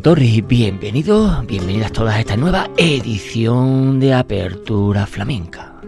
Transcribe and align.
Torri, 0.00 0.40
bienvenidos, 0.40 1.46
bienvenidas 1.46 1.92
todas 1.92 2.14
a 2.14 2.20
esta 2.20 2.36
nueva 2.36 2.70
edición 2.76 4.00
de 4.00 4.14
Apertura 4.14 5.06
Flamenca. 5.06 5.80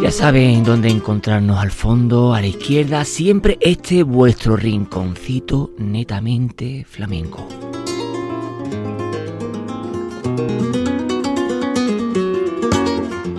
Ya 0.00 0.10
saben 0.10 0.64
dónde 0.64 0.88
encontrarnos 0.88 1.58
al 1.58 1.70
fondo, 1.70 2.32
a 2.32 2.40
la 2.40 2.46
izquierda, 2.46 3.04
siempre 3.04 3.58
este 3.60 4.02
vuestro 4.02 4.56
rinconcito 4.56 5.72
netamente 5.78 6.84
flamenco. 6.88 7.46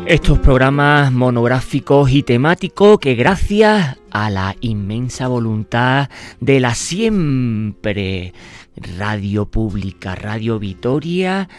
Estos 0.06 0.38
programas 0.38 1.12
monográficos 1.12 2.12
y 2.12 2.22
temáticos 2.22 3.00
que 3.00 3.16
gracias 3.16 3.98
a 4.16 4.30
la 4.30 4.56
inmensa 4.62 5.28
voluntad 5.28 6.10
de 6.40 6.62
la 6.62 6.74
siempre 6.74 8.34
radio 8.98 9.46
pública, 9.46 10.16
Radio 10.16 10.58
Vitoria, 10.58 11.50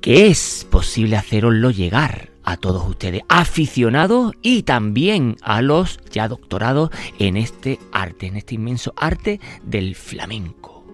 que 0.00 0.28
es 0.28 0.64
posible 0.70 1.16
haceroslo 1.16 1.72
llegar 1.72 2.30
a 2.44 2.58
todos 2.58 2.88
ustedes, 2.88 3.22
aficionados 3.28 4.34
y 4.40 4.62
también 4.62 5.34
a 5.42 5.60
los 5.60 5.98
ya 6.12 6.28
doctorados 6.28 6.90
en 7.18 7.36
este 7.36 7.80
arte, 7.90 8.28
en 8.28 8.36
este 8.36 8.54
inmenso 8.54 8.94
arte 8.96 9.40
del 9.64 9.96
flamenco. 9.96 10.84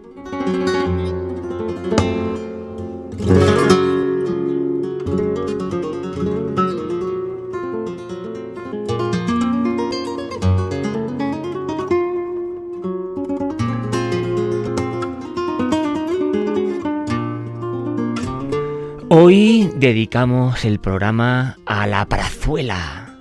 Hoy 19.16 19.70
dedicamos 19.76 20.64
el 20.64 20.80
programa 20.80 21.56
a 21.66 21.86
la 21.86 22.04
Prazuela, 22.06 23.14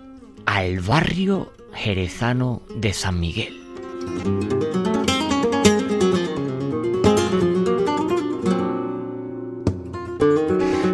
al 0.43 0.79
barrio 0.79 1.53
jerezano 1.71 2.63
de 2.75 2.93
San 2.93 3.19
Miguel. 3.19 3.53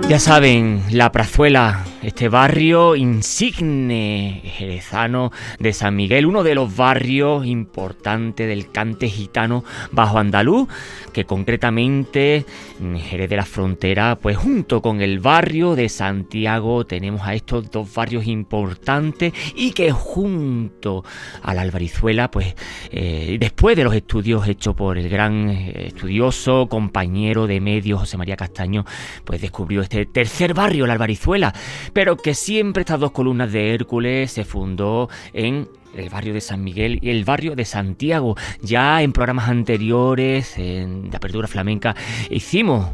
Ya 0.09 0.19
saben, 0.19 0.83
la 0.91 1.13
Prazuela 1.13 1.85
este 2.01 2.29
barrio 2.29 2.95
insigne 2.95 4.41
jerezano 4.43 5.31
de 5.59 5.73
San 5.73 5.95
Miguel, 5.95 6.25
uno 6.25 6.43
de 6.43 6.55
los 6.55 6.75
barrios 6.75 7.45
importantes 7.45 8.47
del 8.47 8.71
cante 8.71 9.09
gitano 9.09 9.63
bajo 9.91 10.17
andaluz, 10.17 10.67
que 11.13 11.25
concretamente 11.25 12.45
en 12.79 12.99
Jerez 12.99 13.29
de 13.29 13.35
la 13.35 13.45
Frontera, 13.45 14.17
pues 14.21 14.37
junto 14.37 14.81
con 14.81 15.01
el 15.01 15.19
barrio 15.19 15.75
de 15.75 15.89
Santiago 15.89 16.85
tenemos 16.85 17.21
a 17.23 17.33
estos 17.33 17.69
dos 17.69 17.93
barrios 17.93 18.27
importantes 18.27 19.33
y 19.55 19.71
que 19.71 19.91
junto 19.91 21.03
a 21.41 21.53
la 21.53 21.61
Albarizuela, 21.61 22.31
pues 22.31 22.55
eh, 22.91 23.37
después 23.39 23.75
de 23.75 23.83
los 23.83 23.93
estudios 23.93 24.47
hechos 24.47 24.75
por 24.75 24.97
el 24.97 25.09
gran 25.09 25.49
eh, 25.49 25.87
estudioso, 25.87 26.67
compañero 26.69 27.47
de 27.47 27.59
medios 27.59 27.99
José 27.99 28.17
María 28.17 28.37
Castaño, 28.37 28.85
pues 29.25 29.41
descubrió 29.41 29.81
este 29.81 30.05
tercer 30.05 30.53
barrio, 30.53 30.87
la 30.87 30.93
Albarizuela, 30.93 31.53
pero 31.93 32.17
que 32.17 32.33
siempre 32.33 32.81
estas 32.81 32.99
dos 32.99 33.11
columnas 33.11 33.51
de 33.51 33.73
Hércules 33.73 34.31
se 34.31 34.43
fundó 34.43 35.09
en 35.33 35.67
el 35.95 36.09
barrio 36.09 36.33
de 36.33 36.41
San 36.41 36.63
Miguel 36.63 36.99
y 37.01 37.09
el 37.09 37.25
barrio 37.25 37.55
de 37.55 37.65
Santiago. 37.65 38.35
Ya 38.61 39.01
en 39.01 39.11
programas 39.11 39.49
anteriores, 39.49 40.57
en 40.57 41.09
de 41.09 41.17
Apertura 41.17 41.47
Flamenca, 41.47 41.95
hicimos 42.29 42.87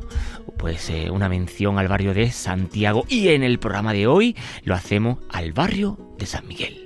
pues 0.58 0.90
eh, 0.90 1.10
una 1.12 1.30
mención 1.30 1.78
al 1.78 1.88
barrio 1.88 2.14
de 2.14 2.32
Santiago 2.32 3.06
y 3.10 3.30
en 3.30 3.44
el 3.44 3.60
programa 3.60 3.94
de 3.94 4.08
hoy 4.08 4.36
lo 4.64 4.76
hacemos 4.76 5.20
al 5.30 5.54
barrio 5.54 5.98
de 6.18 6.26
San 6.26 6.48
Miguel. 6.48 6.85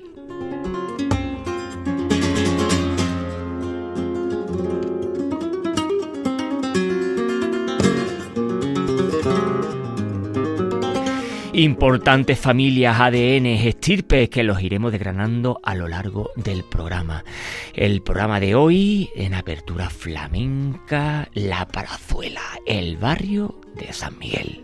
Importantes 11.63 12.39
familias, 12.39 12.99
ADN, 12.99 13.45
estirpes 13.45 14.29
que 14.29 14.43
los 14.43 14.61
iremos 14.61 14.91
desgranando 14.91 15.59
a 15.63 15.75
lo 15.75 15.87
largo 15.87 16.31
del 16.35 16.63
programa. 16.63 17.25
El 17.73 18.01
programa 18.01 18.39
de 18.39 18.55
hoy 18.55 19.09
en 19.15 19.33
apertura 19.33 19.89
flamenca, 19.89 21.27
La 21.33 21.67
Parazuela, 21.67 22.41
el 22.65 22.97
barrio 22.97 23.59
de 23.75 23.91
San 23.91 24.17
Miguel. 24.19 24.63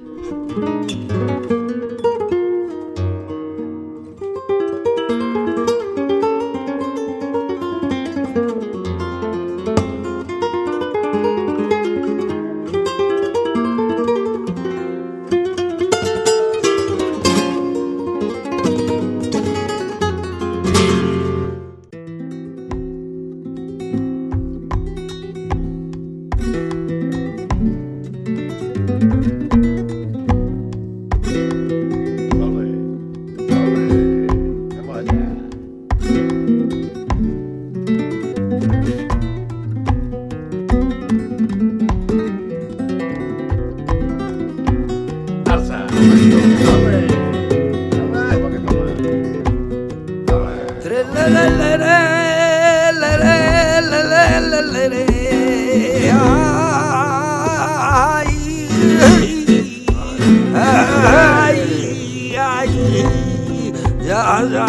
playa. 64.36 64.66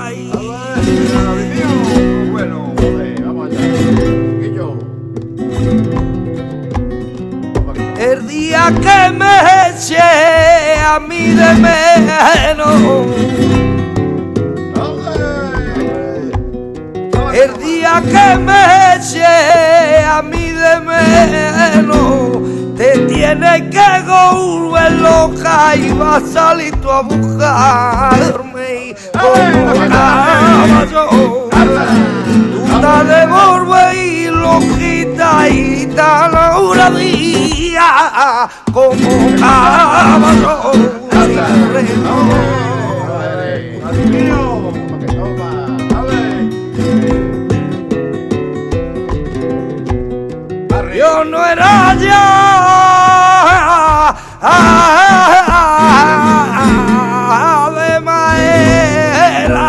Ay. 0.00 0.30
Bueno, 2.30 2.72
eh, 2.78 3.14
vamos 3.24 3.50
allá. 3.50 3.60
El 7.98 8.26
día 8.28 8.72
que 8.80 9.12
me 9.12 9.34
eche 9.68 9.98
a 9.98 11.00
mí 11.00 11.30
de 11.30 11.54
menos. 11.54 13.06
el 17.34 17.52
día 17.58 18.02
que 18.02 18.38
me 18.38 18.94
eche 18.96 19.75
menos, 23.26 23.26
te 23.26 23.34
tiene 23.34 23.70
que 23.70 24.02
volver 24.06 24.92
loca 24.92 25.76
y 25.76 25.92
va 25.92 26.16
a 26.16 26.20
salir 26.20 26.74
tu 26.80 26.90
a 26.90 27.02
buscarme 27.02 28.94
como 29.12 29.88
caballo. 29.88 31.48
Tú 32.52 32.64
estás 32.74 33.08
de 33.08 33.26
morbe 33.26 34.04
y 34.04 34.26
loquita 34.26 35.48
y 35.48 35.86
tan 35.94 36.32
una 36.56 36.90
día 36.90 38.48
como 38.72 39.36
caballo. 39.40 40.72
Yo 50.96 51.24
no 51.26 51.44
era 51.44 51.94
ya 51.96 52.55
de 57.74 58.00
madera. 58.00 59.68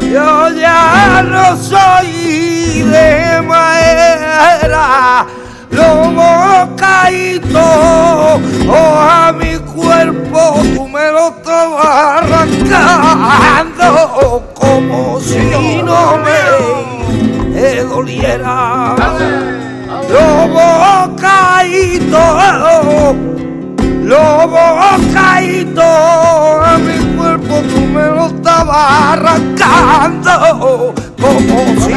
Yo 0.00 0.48
ya 0.50 1.22
no 1.22 1.56
soy 1.56 2.82
de 2.82 3.42
madera. 3.42 5.26
Lobo 5.70 6.76
caído, 6.76 8.40
oh 8.68 8.98
a 9.00 9.32
mi 9.32 9.56
cuerpo 9.58 10.60
tú 10.74 10.88
me 10.88 11.10
lo 11.10 11.28
estabas 11.28 12.24
arrancando 12.68 13.88
como 14.54 15.18
si 15.20 15.82
no 15.82 16.18
me 16.18 16.81
doliera. 17.82 18.96
Lobo 20.10 21.16
caído, 21.16 22.18
lobo 24.02 24.58
caído, 25.14 25.82
a 25.82 26.78
mi 26.78 26.98
cuerpo 27.16 27.62
tú 27.72 27.80
me 27.80 28.06
lo 28.06 28.26
estabas 28.26 28.86
arrancando 29.12 30.94
como 31.20 31.56
si 31.80 31.92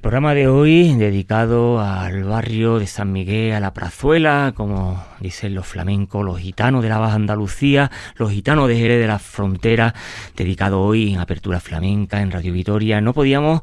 El 0.00 0.02
programa 0.02 0.32
de 0.32 0.48
hoy 0.48 0.94
dedicado 0.94 1.78
al 1.78 2.24
barrio 2.24 2.78
de 2.78 2.86
San 2.86 3.12
Miguel, 3.12 3.52
a 3.52 3.60
la 3.60 3.74
Prazuela, 3.74 4.54
como 4.56 5.04
dicen 5.20 5.54
los 5.54 5.66
flamencos, 5.66 6.24
los 6.24 6.38
gitanos 6.38 6.82
de 6.82 6.88
la 6.88 6.96
Baja 6.96 7.16
Andalucía, 7.16 7.90
los 8.16 8.30
gitanos 8.30 8.66
de 8.68 8.78
Jerez 8.78 8.98
de 8.98 9.06
la 9.06 9.18
Frontera, 9.18 9.94
dedicado 10.38 10.80
hoy 10.80 11.12
en 11.12 11.20
Apertura 11.20 11.60
Flamenca, 11.60 12.22
en 12.22 12.30
Radio 12.30 12.54
Vitoria. 12.54 13.02
No 13.02 13.12
podíamos 13.12 13.60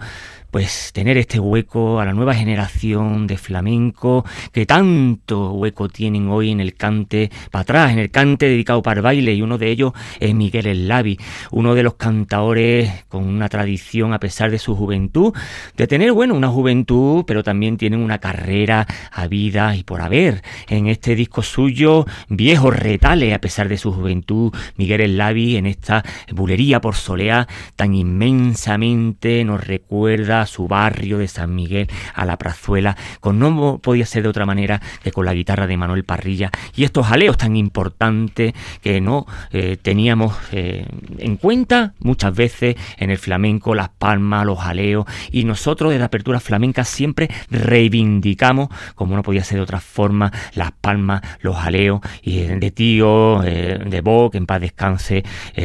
pues 0.52 0.92
tener 0.94 1.18
este 1.18 1.40
hueco 1.40 2.00
a 2.00 2.06
la 2.06 2.14
nueva 2.14 2.34
generación 2.34 3.28
de 3.28 3.38
flamenco 3.38 4.26
que 4.52 4.66
tanto 4.66 5.52
hueco 5.52 5.90
tienen 5.90 6.30
hoy 6.30 6.52
en 6.52 6.60
el 6.60 6.76
cante 6.76 7.30
para 7.52 7.62
atrás, 7.64 7.92
en 7.92 8.00
el 8.00 8.12
cante 8.12 8.48
dedicado 8.48 8.82
para 8.82 9.00
el 9.00 9.04
baile 9.04 9.34
y 9.34 9.42
uno 9.42 9.58
de 9.58 9.70
ellos 9.70 9.94
es 10.20 10.34
Miguel 10.34 10.68
El 10.68 10.88
Lavi, 10.88 11.18
uno 11.52 11.76
de 11.76 11.84
los 11.84 11.96
cantadores 11.96 13.06
con 13.10 13.26
una 13.26 13.50
tradición 13.50 14.14
a 14.14 14.20
pesar 14.20 14.52
de 14.52 14.60
su 14.60 14.76
juventud, 14.76 15.34
de 15.76 15.88
tener 15.88 16.12
bueno 16.12 16.36
una 16.36 16.50
juventud 16.50 17.24
pero 17.28 17.44
también 17.44 17.78
tienen 17.78 18.00
una 18.00 18.20
carrera 18.20 18.88
a 19.12 19.28
vida 19.28 19.76
y 19.76 19.84
por 19.84 20.02
haber. 20.02 20.44
En 20.70 20.88
este 20.88 21.16
disco 21.16 21.44
suyo 21.44 22.06
viejos 22.30 22.76
retales 22.76 23.34
a 23.34 23.40
pesar 23.40 23.70
de 23.70 23.78
su 23.78 23.92
juventud 23.92 24.54
Miguel 24.78 25.02
El 25.02 25.18
Lavi 25.18 25.58
en 25.58 25.66
esta 25.66 26.04
bulería 26.32 26.82
por 26.82 26.96
solea 26.96 27.48
tan 27.76 27.94
inmensamente 27.94 29.44
nos 29.44 29.66
recuerda 29.66 30.37
su 30.46 30.68
barrio 30.68 31.18
de 31.18 31.28
San 31.28 31.56
Miguel, 31.56 31.90
a 32.14 32.26
la 32.26 32.38
Prazuela, 32.38 32.96
con 33.20 33.40
no 33.40 33.80
podía 33.82 34.06
ser 34.06 34.24
de 34.24 34.30
otra 34.30 34.46
manera 34.46 34.82
que 35.04 35.12
con 35.12 35.26
la 35.26 35.34
guitarra 35.34 35.68
de 35.68 35.78
Manuel 35.78 36.04
Parrilla 36.04 36.52
y 36.76 36.84
estos 36.84 37.08
jaleos 37.08 37.38
tan 37.38 37.56
importantes 37.56 38.54
que 38.82 39.02
no 39.02 39.26
eh, 39.52 39.78
teníamos 39.82 40.36
eh, 40.52 40.86
en 41.18 41.38
cuenta 41.38 41.94
muchas 42.00 42.36
veces 42.36 42.76
en 42.98 43.10
el 43.10 43.18
flamenco, 43.18 43.76
las 43.76 43.90
palmas, 43.90 44.46
los 44.46 44.60
jaleos 44.60 45.06
y 45.32 45.44
nosotros 45.44 45.92
de 45.92 46.00
la 46.00 46.06
apertura 46.06 46.40
flamenca 46.40 46.84
siempre 46.84 47.30
reivindicamos, 47.50 48.70
como 48.96 49.16
no 49.16 49.24
podía 49.24 49.44
ser 49.44 49.58
de 49.58 49.64
otra 49.64 49.80
forma, 49.80 50.32
las 50.54 50.72
palmas, 50.72 51.22
los 51.42 51.56
jaleos 51.56 52.02
y 52.22 52.40
eh, 52.40 52.58
de 52.58 52.72
tío, 52.72 53.42
de 53.42 54.02
Bo, 54.04 54.30
en 54.34 54.46
paz 54.46 54.62
descanse, 54.62 55.24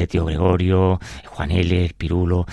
tío 0.09 0.25
Gregorio, 0.25 1.01
Juan 1.27 1.51
L, 1.51 1.93
Pirulo, 1.97 2.47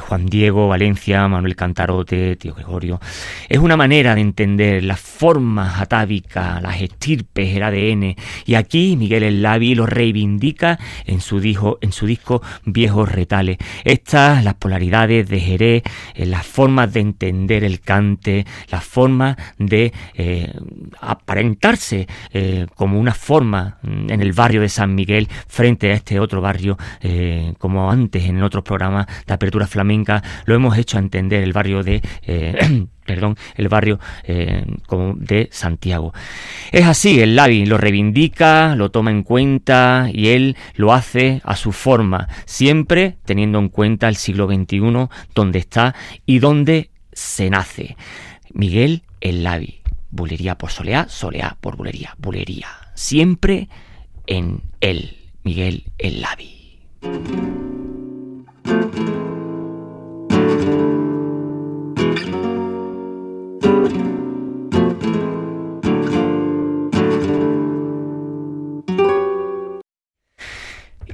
Juan 0.00 0.26
Diego, 0.26 0.68
Valencia, 0.68 1.26
Manuel 1.28 1.56
Cantarote, 1.62 2.34
tío 2.34 2.54
Gregorio. 2.54 3.00
Es 3.48 3.58
una 3.58 3.76
manera 3.76 4.16
de 4.16 4.20
entender 4.20 4.82
las 4.82 4.98
formas 4.98 5.80
atávicas, 5.80 6.60
las 6.60 6.80
estirpes, 6.80 7.54
el 7.54 7.62
ADN. 7.62 8.16
Y 8.46 8.54
aquí 8.56 8.96
Miguel 8.96 9.22
El 9.22 9.42
Lavi 9.42 9.76
lo 9.76 9.86
reivindica 9.86 10.80
en 11.06 11.20
su, 11.20 11.38
disco, 11.38 11.78
en 11.80 11.92
su 11.92 12.06
disco 12.06 12.42
Viejos 12.64 13.12
Retales. 13.12 13.58
Estas, 13.84 14.42
las 14.42 14.54
polaridades 14.54 15.28
de 15.28 15.38
Jerez, 15.38 15.82
eh, 16.16 16.26
las 16.26 16.44
formas 16.44 16.92
de 16.92 16.98
entender 16.98 17.62
el 17.62 17.78
cante, 17.78 18.44
las 18.68 18.82
formas 18.82 19.36
de 19.58 19.92
eh, 20.14 20.52
aparentarse 21.00 22.08
eh, 22.32 22.66
como 22.74 22.98
una 22.98 23.14
forma 23.14 23.78
mm, 23.82 24.10
en 24.10 24.20
el 24.20 24.32
barrio 24.32 24.62
de 24.62 24.68
San 24.68 24.96
Miguel 24.96 25.28
frente 25.46 25.92
a 25.92 25.94
este 25.94 26.18
otro 26.18 26.40
barrio, 26.40 26.76
como 27.58 27.90
antes 27.90 28.24
en 28.24 28.42
otros 28.42 28.64
programas 28.64 29.06
de 29.26 29.34
apertura 29.34 29.66
flamenca 29.66 30.22
lo 30.44 30.54
hemos 30.54 30.76
hecho 30.76 30.98
entender 30.98 31.42
el 31.42 31.51
barrio 31.52 31.82
de... 31.82 32.02
Eh, 32.22 32.86
perdón, 33.04 33.36
el 33.56 33.68
barrio 33.68 33.98
eh, 34.24 34.64
de 35.16 35.48
Santiago. 35.50 36.12
Es 36.70 36.86
así, 36.86 37.20
el 37.20 37.36
Lavi 37.36 37.66
lo 37.66 37.76
reivindica, 37.78 38.76
lo 38.76 38.90
toma 38.90 39.10
en 39.10 39.22
cuenta 39.22 40.08
y 40.12 40.28
él 40.28 40.56
lo 40.76 40.92
hace 40.92 41.40
a 41.44 41.56
su 41.56 41.72
forma, 41.72 42.28
siempre 42.44 43.16
teniendo 43.24 43.58
en 43.58 43.68
cuenta 43.68 44.08
el 44.08 44.16
siglo 44.16 44.46
XXI, 44.46 45.08
donde 45.34 45.58
está 45.58 45.94
y 46.26 46.38
donde 46.38 46.90
se 47.12 47.50
nace. 47.50 47.96
Miguel 48.52 49.02
el 49.20 49.42
Lavi, 49.42 49.80
bulería 50.10 50.56
por 50.56 50.70
soleá, 50.70 51.08
soleá 51.08 51.56
por 51.60 51.76
bulería, 51.76 52.14
bulería, 52.18 52.68
siempre 52.94 53.68
en 54.26 54.62
él, 54.80 55.16
Miguel 55.42 55.84
el 55.98 56.20
Lavi. 56.20 56.62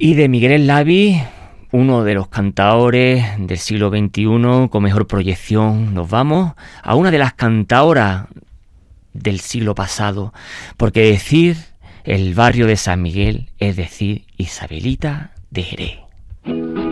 Y 0.01 0.15
de 0.15 0.29
Miguel 0.29 0.69
Lavi, 0.69 1.21
uno 1.73 2.05
de 2.05 2.15
los 2.15 2.29
cantaores 2.29 3.25
del 3.39 3.59
siglo 3.59 3.91
XXI 3.91 4.69
con 4.71 4.83
mejor 4.83 5.09
proyección, 5.09 5.93
nos 5.93 6.09
vamos 6.09 6.53
a 6.85 6.95
una 6.95 7.11
de 7.11 7.19
las 7.19 7.35
cantaoras 7.35 8.27
del 9.13 9.41
siglo 9.41 9.75
pasado, 9.75 10.33
porque 10.77 11.11
decir 11.11 11.57
el 12.05 12.35
barrio 12.35 12.69
de 12.69 12.77
San 12.77 13.03
Miguel 13.03 13.51
es 13.59 13.75
decir 13.75 14.25
Isabelita 14.37 15.33
de 15.51 15.63
Jerez. 15.65 16.88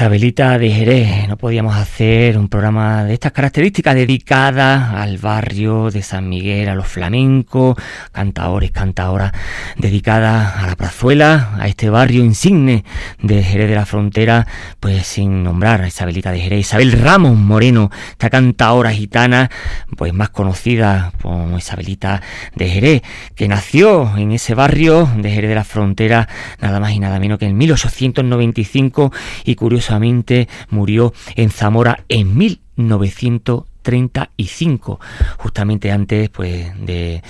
Isabelita 0.00 0.58
de 0.58 0.70
Jerez, 0.70 1.28
no 1.28 1.36
podíamos 1.36 1.76
hacer 1.76 2.38
un 2.38 2.48
programa 2.48 3.04
de 3.04 3.12
estas 3.12 3.32
características 3.32 3.94
dedicada 3.94 4.98
al 4.98 5.18
barrio 5.18 5.90
de 5.90 6.00
San 6.00 6.26
Miguel, 6.26 6.70
a 6.70 6.74
los 6.74 6.86
flamencos, 6.86 7.76
cantadores, 8.10 8.70
cantadoras, 8.70 9.32
dedicada 9.76 10.58
a 10.58 10.66
la 10.66 10.74
plazuela, 10.74 11.50
a 11.58 11.68
este 11.68 11.90
barrio 11.90 12.24
insigne 12.24 12.82
de 13.20 13.42
Jerez 13.42 13.68
de 13.68 13.74
la 13.74 13.84
Frontera, 13.84 14.46
pues 14.80 15.06
sin 15.06 15.44
nombrar 15.44 15.82
a 15.82 15.88
Isabelita 15.88 16.32
de 16.32 16.40
Jerez, 16.40 16.60
Isabel 16.60 16.92
Ramos 16.92 17.36
Moreno, 17.36 17.90
esta 18.12 18.30
cantadora 18.30 18.92
gitana, 18.92 19.50
pues 19.98 20.14
más 20.14 20.30
conocida 20.30 21.12
como 21.20 21.58
Isabelita 21.58 22.22
de 22.54 22.70
Jerez, 22.70 23.02
que 23.34 23.48
nació 23.48 24.16
en 24.16 24.32
ese 24.32 24.54
barrio 24.54 25.10
de 25.18 25.30
Jerez 25.30 25.50
de 25.50 25.56
la 25.56 25.64
Frontera, 25.64 26.26
nada 26.58 26.80
más 26.80 26.92
y 26.92 27.00
nada 27.00 27.20
menos 27.20 27.38
que 27.38 27.44
en 27.44 27.58
1895 27.58 29.12
y 29.44 29.56
murió 30.70 31.12
en 31.36 31.50
Zamora 31.50 32.04
en 32.08 32.36
1900 32.36 33.69
35, 33.82 35.00
justamente 35.38 35.90
antes 35.90 36.28
pues 36.30 36.70
de, 36.78 37.22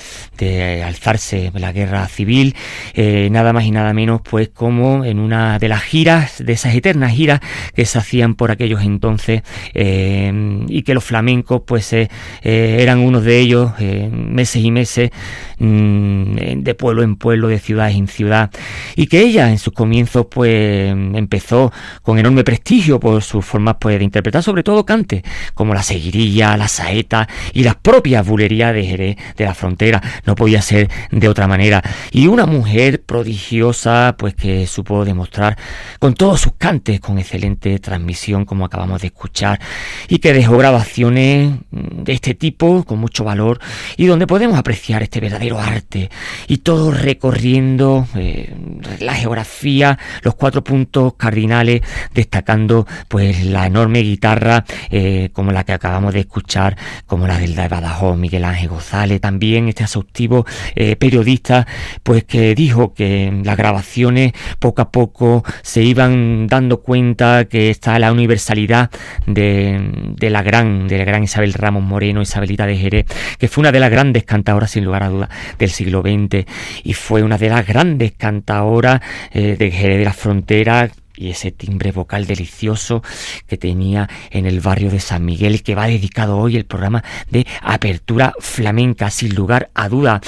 alzarse 0.85 1.53
la 1.55 1.73
guerra 1.73 2.07
civil, 2.09 2.55
eh, 2.95 3.29
nada 3.31 3.53
más 3.53 3.65
y 3.65 3.71
nada 3.71 3.93
menos 3.93 4.21
pues 4.23 4.49
como 4.49 5.05
en 5.05 5.19
una 5.19 5.59
de 5.59 5.69
las 5.69 5.83
giras, 5.83 6.43
de 6.45 6.53
esas 6.53 6.75
eternas 6.75 7.13
giras 7.13 7.41
que 7.75 7.85
se 7.85 7.99
hacían 7.99 8.35
por 8.35 8.51
aquellos 8.51 8.83
entonces 8.83 9.43
eh, 9.75 10.33
y 10.69 10.83
que 10.83 10.95
los 10.95 11.05
flamencos 11.05 11.63
pues 11.67 11.93
eh, 11.93 12.09
eran 12.43 12.99
unos 12.99 13.25
de 13.25 13.39
ellos 13.39 13.73
meses 14.11 14.63
y 14.63 14.71
meses 14.71 15.11
mm, 15.59 16.63
de 16.63 16.75
pueblo 16.75 17.03
en 17.03 17.17
pueblo, 17.17 17.49
de 17.49 17.59
ciudad 17.59 17.91
en 17.91 18.09
ciudad 18.09 18.51
y 18.97 19.07
que 19.07 19.21
ella 19.21 19.51
en 19.51 19.59
sus 19.59 19.73
comienzos 19.73 20.27
pues 20.31 20.91
empezó 20.91 21.73
con 22.03 22.19
enorme 22.19 22.45
prestigio 22.45 22.99
por 22.99 23.23
sus 23.23 23.45
formas 23.45 23.77
pues 23.81 23.99
de 23.99 24.05
interpretar 24.05 24.43
sobre 24.43 24.63
todo 24.63 24.85
cante 24.85 25.23
como 25.55 25.75
la 25.75 25.83
seguiría 25.83 26.40
la 26.41 26.69
saeta 26.69 27.29
y 27.53 27.63
las 27.63 27.77
propias 27.77 28.27
bulerías 28.27 28.75
de 28.75 28.85
Jerez 28.85 29.17
de 29.37 29.45
la 29.45 29.55
frontera. 29.55 30.03
No 30.25 30.35
podía 30.35 30.63
ser 30.63 30.89
de 31.11 31.29
otra 31.29 31.47
manera. 31.47 31.83
Y 32.11 32.27
una 32.27 32.47
mujer 32.47 33.03
prodigiosa, 33.03 34.17
pues 34.19 34.35
que 34.35 34.67
supo 34.67 35.05
demostrar 35.05 35.57
con 35.99 36.15
todos 36.15 36.41
sus 36.41 36.53
cantes, 36.55 37.01
con 37.01 37.19
excelente 37.19 37.79
transmisión, 37.79 38.45
como 38.45 38.65
acabamos 38.65 39.01
de 39.01 39.09
escuchar, 39.09 39.61
y 40.09 40.19
que 40.19 40.33
dejó 40.33 40.57
grabaciones 40.59 41.53
de 41.71 42.13
este 42.13 42.35
tipo 42.35 42.85
con 42.85 42.99
mucho 42.99 43.25
valor 43.25 43.61
y 43.97 44.07
donde 44.07 44.27
podemos 44.27 44.59
apreciar 44.59 45.03
este 45.03 45.21
verdadero 45.21 45.59
arte 45.59 46.11
y 46.47 46.59
todo 46.59 46.91
recorriendo 46.91 48.07
eh, 48.17 48.55
la 49.01 49.15
geografía, 49.15 49.99
los 50.23 50.35
cuatro 50.35 50.65
puntos 50.65 51.15
cardinales, 51.15 51.83
destacando 52.15 52.87
pues 53.09 53.45
la 53.45 53.67
enorme 53.67 54.01
guitarra 54.01 54.65
eh, 54.91 55.31
como 55.33 55.53
la 55.53 55.65
que 55.65 55.73
acabamos 55.73 56.15
de 56.15 56.21
escuchar, 56.31 56.77
como 57.07 57.27
la 57.27 57.39
del 57.39 57.57
de 57.57 57.67
Badajoz, 57.67 58.17
Miguel 58.17 58.45
Ángel 58.45 58.69
González, 58.69 59.21
también 59.21 59.69
este 59.69 59.83
exhaustivo 59.83 60.47
eh, 60.77 60.95
periodista, 60.95 61.67
pues 62.05 62.23
que 62.23 62.55
dijo 62.55 62.95
que 62.95 63.33
las 63.45 63.57
grabaciones 63.57 64.33
poco 64.61 64.83
a 64.83 64.93
poco 64.93 65.45
se 65.63 65.83
iban 65.83 66.47
dando 66.47 66.83
cuenta 66.83 67.47
que 67.47 67.71
está 67.71 67.99
la 67.99 68.13
universalidad 68.13 68.91
de, 69.27 70.15
la 70.21 70.43
gran, 70.43 70.87
de 70.87 70.99
la 70.99 71.05
gran 71.05 71.25
Isabel 71.25 71.53
Ramos 71.53 71.83
Moreno, 71.83 72.23
Isabelita 72.23 72.65
de 72.65 72.77
Jerez, 72.77 73.07
que 73.39 73.49
fue 73.49 73.63
una 73.63 73.73
de 73.73 73.81
las 73.81 73.91
grandes 73.91 74.23
cantadoras, 74.23 74.71
sin 74.71 74.85
lugar 74.85 75.03
a 75.03 75.09
dudas, 75.09 75.31
del 75.59 75.71
siglo 75.71 76.03
XX, 76.03 76.47
y 76.85 76.95
fue 76.95 77.25
una 77.25 77.39
de 77.39 77.49
las 77.49 77.67
grandes 77.67 78.13
cantadoras 78.13 79.01
eh, 79.33 79.57
de 79.59 79.71
Jerez 79.73 79.99
de 79.99 80.05
la 80.05 80.13
Frontera, 80.13 80.91
y 81.21 81.29
ese 81.29 81.53
timbre 81.53 81.93
vocal 81.93 82.27
delicioso 82.27 83.03
que 83.47 83.59
tenía 83.59 84.09
en 84.31 84.47
el 84.47 84.61
barrio 84.61 84.91
de 84.91 85.01
San 85.01 85.23
Miguel 85.25 85.63
que 85.63 85.75
va 85.75 85.87
dedicado 85.87 86.39
hoy 86.39 86.57
el 86.57 86.65
programa 86.65 87.05
de 87.31 87.47
apertura 87.61 88.33
flamenca 88.41 89.11
sin 89.11 89.35
lugar 89.35 89.71
a 89.75 89.91
duda. 89.91 90.23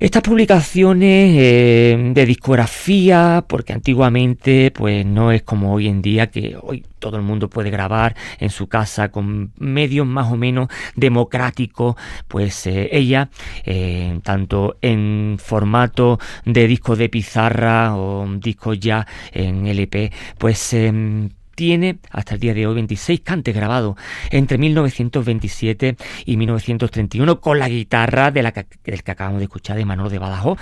Estas 0.00 0.22
publicaciones 0.22 1.36
eh, 1.38 2.10
de 2.14 2.26
discografía, 2.26 3.44
porque 3.46 3.72
antiguamente 3.72 4.72
pues 4.72 5.06
no 5.06 5.30
es 5.30 5.42
como 5.42 5.72
hoy 5.72 5.88
en 5.88 6.02
día 6.02 6.30
que 6.30 6.56
hoy 6.60 6.84
todo 6.98 7.16
el 7.16 7.22
mundo 7.22 7.48
puede 7.48 7.70
grabar 7.70 8.16
en 8.40 8.50
su 8.50 8.66
casa 8.66 9.10
con 9.10 9.52
medios 9.56 10.06
más 10.06 10.32
o 10.32 10.36
menos 10.36 10.68
democráticos, 10.96 11.96
pues 12.28 12.66
eh, 12.66 12.88
ella, 12.92 13.30
eh, 13.64 14.18
tanto 14.22 14.78
en 14.80 15.36
formato 15.38 16.18
de 16.44 16.66
disco 16.66 16.96
de 16.96 17.08
pizarra 17.08 17.94
o 17.96 18.26
disco 18.38 18.74
ya 18.74 19.06
en 19.32 19.66
LP, 19.66 20.10
pues 20.38 20.72
em, 20.72 21.28
tiene 21.54 21.98
hasta 22.10 22.34
el 22.34 22.40
día 22.40 22.54
de 22.54 22.66
hoy 22.66 22.74
26 22.74 23.20
cantes 23.20 23.54
grabados 23.54 23.96
entre 24.30 24.58
1927 24.58 25.96
y 26.26 26.36
1931 26.36 27.40
con 27.40 27.58
la 27.58 27.68
guitarra 27.68 28.30
de 28.30 28.42
la 28.42 28.52
que, 28.52 28.66
del 28.84 29.02
que 29.02 29.10
acabamos 29.10 29.38
de 29.38 29.44
escuchar 29.44 29.76
de 29.76 29.84
Manolo 29.84 30.10
de 30.10 30.18
Badajoz. 30.18 30.58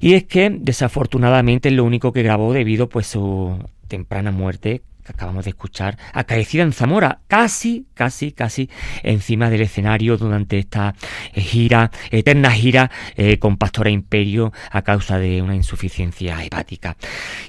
Y 0.00 0.14
es 0.14 0.24
que 0.24 0.50
desafortunadamente 0.50 1.68
es 1.68 1.74
lo 1.74 1.84
único 1.84 2.12
que 2.12 2.22
grabó 2.22 2.52
debido 2.52 2.88
pues 2.88 3.06
su 3.06 3.58
temprana 3.88 4.30
muerte 4.30 4.82
que 5.04 5.12
acabamos 5.12 5.44
de 5.44 5.50
escuchar, 5.50 5.98
acaecida 6.12 6.62
en 6.62 6.72
Zamora, 6.72 7.20
casi, 7.28 7.86
casi, 7.94 8.32
casi 8.32 8.70
encima 9.02 9.50
del 9.50 9.60
escenario 9.60 10.16
durante 10.16 10.58
esta 10.58 10.94
eh, 11.32 11.40
gira, 11.40 11.90
eterna 12.10 12.50
gira 12.50 12.90
eh, 13.16 13.38
con 13.38 13.58
Pastora 13.58 13.90
Imperio 13.90 14.52
a 14.70 14.82
causa 14.82 15.18
de 15.18 15.42
una 15.42 15.54
insuficiencia 15.54 16.42
hepática. 16.42 16.96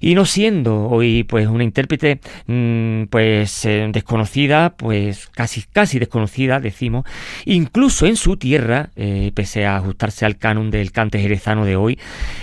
Y 0.02 0.16
no 0.16 0.26
siendo 0.26 0.88
hoy 0.90 1.24
pues 1.24 1.48
una 1.48 1.64
intérprete 1.64 2.20
mm, 2.48 3.06
pues 3.06 3.66
eh, 3.66 3.88
desconocida, 3.92 4.76
pues 4.76 5.28
casi, 5.28 5.64
casi 5.64 5.98
desconocida, 5.98 6.60
decimos, 6.60 7.06
incluso 7.46 8.06
en 8.06 8.18
su 8.18 8.38
tierra, 8.38 8.90
pese 9.34 9.66
a 9.66 9.78
ajustarse 9.78 10.26
al 10.26 10.38
canon 10.38 10.72
del 10.72 10.92
cante 10.92 11.20
jerezano 11.20 11.66
de 11.66 11.76
hoy, 11.76 12.00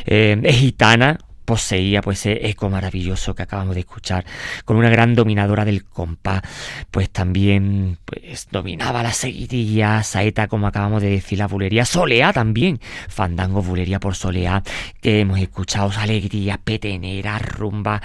es 0.06 0.56
gitana, 0.56 1.18
poseía 1.44 2.02
pues 2.02 2.20
ese 2.26 2.48
eco 2.48 2.70
maravilloso 2.70 3.34
que 3.34 3.42
acabamos 3.42 3.74
de 3.74 3.80
escuchar 3.80 4.24
con 4.64 4.76
una 4.76 4.90
gran 4.90 5.14
dominadora 5.14 5.64
del 5.64 5.84
compás 5.84 6.42
pues 6.90 7.10
también 7.10 7.98
pues 8.04 8.48
dominaba 8.50 9.02
la 9.02 9.12
seguidilla 9.12 10.02
saeta 10.02 10.46
como 10.48 10.66
acabamos 10.66 11.02
de 11.02 11.10
decir 11.10 11.38
la 11.38 11.46
bulería 11.46 11.84
soleá 11.84 12.32
también 12.32 12.80
fandango 13.08 13.62
bulería 13.62 13.98
por 13.98 14.14
soleá 14.14 14.62
que 15.00 15.20
hemos 15.20 15.38
escuchado 15.38 15.90
alegría 15.98 16.58
petenera 16.62 17.38
rumba 17.38 18.00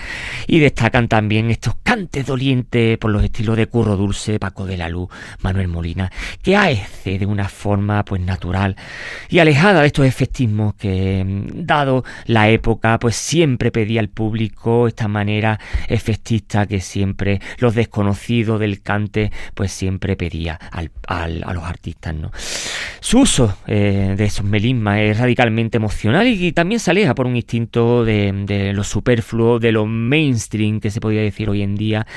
y 0.48 0.60
destacan 0.60 1.08
también 1.08 1.52
estos 1.52 1.76
cantes 1.84 2.26
dolientes 2.26 2.98
por 2.98 3.12
los 3.12 3.24
estilos 3.24 3.58
de 3.58 3.68
Curro 3.68 3.96
Dulce 3.96 4.40
Paco 4.40 4.66
de 4.66 4.78
la 4.78 4.90
Luz 4.90 5.10
Manuel 5.42 5.68
Molina 5.68 6.12
que 6.42 6.56
aece 6.56 7.20
de 7.20 7.26
una 7.26 7.50
forma 7.50 8.04
pues 8.04 8.22
natural 8.22 8.76
y 9.30 9.40
alejada 9.40 9.82
de 9.82 9.88
estos 9.88 10.06
efectismos 10.06 10.76
que 10.76 11.24
dado 11.54 12.04
la 12.26 12.50
época 12.50 13.00
pues 13.00 13.16
siempre 13.28 13.72
pedía 13.72 14.00
al 14.00 14.08
público 14.08 14.88
esta 14.88 15.10
manera 15.10 15.60
efectista 15.90 16.66
que 16.66 16.80
siempre 16.80 17.42
los 17.58 17.76
desconocidos 17.76 18.58
del 18.58 18.82
cante 18.82 19.34
pues 19.54 19.74
siempre 19.74 20.16
pedía 20.16 20.54
al, 20.72 20.92
a 21.08 21.28
los 21.28 21.64
artistas 21.66 22.16
no 22.16 22.32
su 23.02 23.20
uso 23.20 23.58
eh, 23.68 24.16
de 24.18 24.26
esos 24.26 24.46
melismas 24.46 25.00
es 25.00 25.18
radicalmente 25.18 25.78
emocional 25.78 26.26
y, 26.28 26.52
también 26.54 26.80
se 26.80 26.92
aleja 26.92 27.14
por 27.16 27.26
un 27.26 27.36
instinto 27.36 28.06
de, 28.06 28.72
lo 28.74 28.84
superfluo 28.84 29.60
de 29.60 29.72
lo 29.72 29.86
mainstream 29.86 30.80
que 30.80 30.90
se 30.90 31.02
podría 31.02 31.22
decir 31.22 31.50
hoy 31.50 31.62
en 31.62 31.76
día 31.76 32.08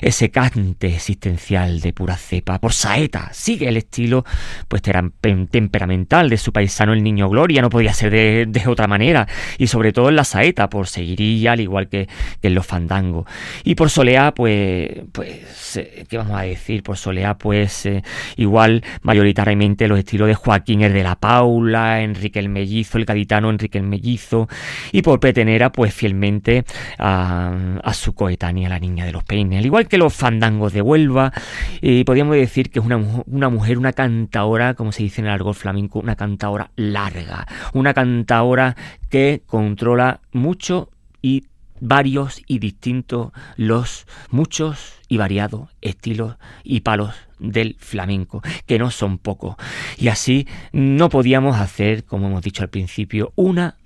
ese 0.00 0.30
cante 0.30 0.88
existencial 0.88 1.80
de 1.80 1.92
pura 1.92 2.16
cepa. 2.16 2.58
Por 2.58 2.72
saeta 2.72 3.30
sigue 3.32 3.68
el 3.68 3.76
estilo 3.76 4.24
pues 4.68 4.82
temperamental 4.82 6.30
de 6.30 6.36
su 6.36 6.52
paisano 6.52 6.92
el 6.92 7.02
niño 7.02 7.28
Gloria 7.28 7.62
no 7.62 7.70
podía 7.70 7.92
ser 7.92 8.10
de, 8.12 8.46
de 8.48 8.66
otra 8.66 8.86
manera. 8.86 9.26
Y 9.58 9.66
sobre 9.66 9.92
todo 9.92 10.08
en 10.08 10.16
la 10.16 10.24
saeta 10.24 10.51
por 10.54 10.86
seguiría, 10.86 11.52
al 11.52 11.60
igual 11.60 11.88
que, 11.88 12.08
en 12.42 12.54
los 12.54 12.66
fandangos. 12.66 13.26
Y 13.64 13.74
por 13.74 13.90
Soleá, 13.90 14.32
pues, 14.34 14.90
pues, 15.12 15.76
eh, 15.76 16.04
¿qué 16.08 16.18
vamos 16.18 16.38
a 16.38 16.42
decir? 16.42 16.82
Por 16.82 16.96
Soleá, 16.96 17.36
pues, 17.38 17.86
eh, 17.86 18.02
igual 18.36 18.82
mayoritariamente 19.02 19.88
los 19.88 19.98
estilos 19.98 20.28
de 20.28 20.34
Joaquín 20.34 20.82
el 20.82 20.92
de 20.92 21.02
la 21.02 21.16
Paula, 21.16 22.02
Enrique 22.02 22.38
el 22.38 22.48
Mellizo, 22.48 22.98
el 22.98 23.04
gaditano 23.04 23.50
Enrique 23.50 23.78
el 23.78 23.84
Mellizo, 23.84 24.48
y 24.92 25.02
por 25.02 25.20
Petenera, 25.20 25.72
pues 25.72 25.94
fielmente 25.94 26.64
a, 26.98 27.92
su 27.92 28.14
coetánea, 28.14 28.68
la 28.68 28.78
niña 28.78 29.04
de 29.04 29.12
los 29.12 29.24
peines. 29.24 29.58
Al 29.58 29.66
igual 29.66 29.86
que 29.86 29.98
los 29.98 30.14
fandangos 30.14 30.72
de 30.72 30.82
Huelva, 30.82 31.32
y 31.80 32.04
podríamos 32.04 32.36
decir 32.36 32.70
que 32.70 32.78
es 32.78 32.84
una, 32.84 32.96
una 33.26 33.48
mujer, 33.48 33.78
una 33.78 33.92
cantaora, 33.92 34.74
como 34.74 34.92
se 34.92 35.02
dice 35.02 35.20
en 35.20 35.26
el 35.26 35.32
argot 35.32 35.54
flamenco, 35.54 35.98
una 35.98 36.16
cantaora 36.16 36.70
larga, 36.76 37.46
una 37.72 37.94
cantaora 37.94 38.76
que 39.08 39.42
controla 39.46 40.20
mucho 40.42 40.90
y 41.22 41.44
varios 41.80 42.42
y 42.46 42.58
distintos 42.58 43.32
los 43.56 44.06
muchos 44.30 44.94
y 45.08 45.16
variados 45.16 45.70
estilos 45.80 46.36
y 46.62 46.80
palos 46.80 47.14
del 47.38 47.76
flamenco, 47.78 48.42
que 48.66 48.78
no 48.78 48.90
son 48.90 49.18
pocos. 49.18 49.56
Y 49.98 50.08
así 50.08 50.46
no 50.72 51.08
podíamos 51.08 51.56
hacer, 51.56 52.04
como 52.04 52.28
hemos 52.28 52.42
dicho 52.42 52.62
al 52.62 52.70
principio, 52.70 53.32
una 53.34 53.76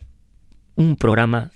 un 0.74 0.96
programa 0.96 1.52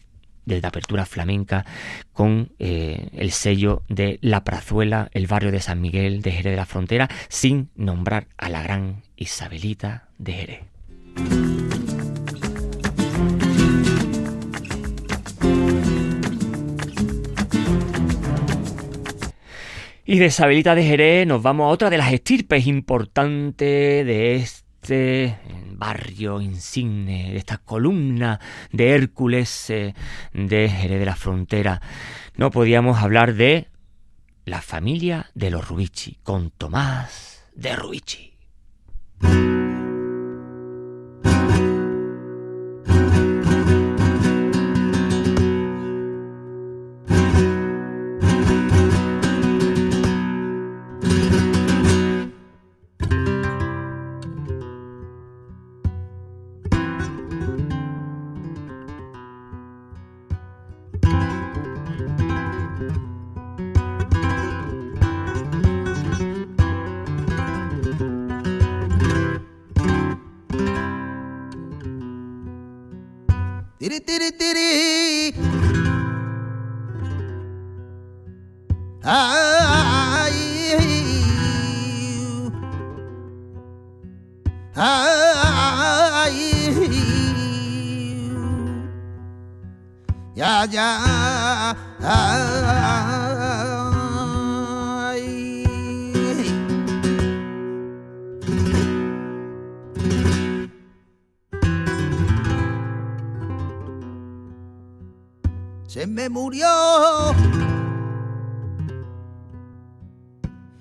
de 0.46 0.66
apertura 0.66 1.06
flamenca 1.06 1.64
con 2.12 2.52
eh, 2.58 3.10
el 3.12 3.30
sello 3.30 3.82
de 3.88 4.18
La 4.22 4.42
Prazuela, 4.42 5.10
el 5.12 5.26
barrio 5.26 5.52
de 5.52 5.60
San 5.60 5.80
Miguel 5.80 6.22
de 6.22 6.32
Jerez 6.32 6.52
de 6.52 6.56
la 6.56 6.66
Frontera, 6.66 7.08
sin 7.28 7.70
nombrar 7.76 8.26
a 8.38 8.48
la 8.48 8.62
gran 8.62 9.02
Isabelita 9.16 10.08
de 10.18 10.32
Jerez. 10.32 11.49
Y 20.10 20.18
de 20.18 20.26
Isabelita 20.26 20.74
de 20.74 20.82
Jerez 20.82 21.24
nos 21.24 21.40
vamos 21.40 21.66
a 21.66 21.68
otra 21.68 21.88
de 21.88 21.96
las 21.96 22.12
estirpes 22.12 22.66
importantes 22.66 24.04
de 24.04 24.34
este 24.34 25.38
barrio 25.74 26.40
insigne, 26.40 27.30
de 27.30 27.36
esta 27.36 27.58
columna 27.58 28.40
de 28.72 28.90
Hércules 28.90 29.70
eh, 29.70 29.94
de 30.32 30.68
Jerez 30.68 30.98
de 30.98 31.06
la 31.06 31.14
Frontera. 31.14 31.80
No 32.34 32.50
podíamos 32.50 32.98
hablar 32.98 33.34
de 33.34 33.68
la 34.46 34.60
familia 34.62 35.30
de 35.36 35.52
los 35.52 35.68
Rubici, 35.68 36.18
con 36.24 36.50
Tomás 36.50 37.44
de 37.54 37.76
Ruichi. 90.36 90.78
se 106.00 106.06
me 106.06 106.28
murió. 106.28 106.66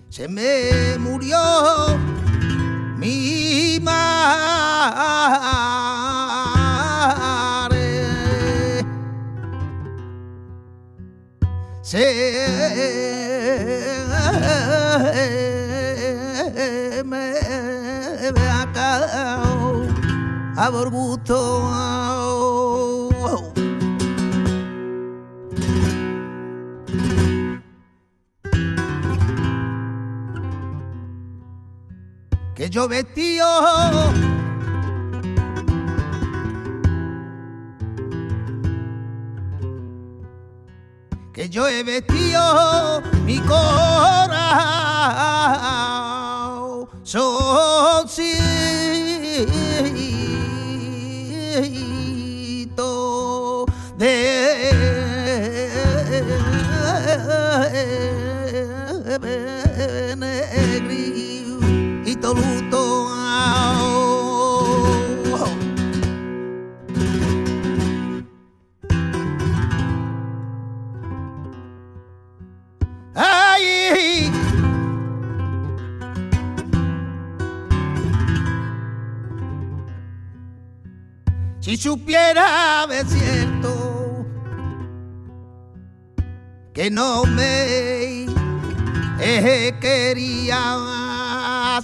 Se 0.09 0.27
me 0.27 0.97
murió 0.99 1.97
mi 2.97 3.79
madre. 3.81 5.78
Se 11.89 11.97
me 17.04 18.47
acá 18.62 19.41
a 20.56 20.69
borbuto. 20.69 21.39
que 32.54 32.69
yo 32.69 32.88
vestido 32.88 33.47
que 41.39 41.47
yo 41.47 41.69
he 41.69 41.84
vestido 41.84 43.02
mi 43.23 43.39
corazón. 43.39 44.49
Sí 48.10 48.34
Si 81.69 81.77
supiera 81.77 82.88
de 82.88 83.05
cierto 83.05 84.25
que 86.73 86.89
no 86.89 87.25
me 87.25 88.25
quería, 89.79 90.63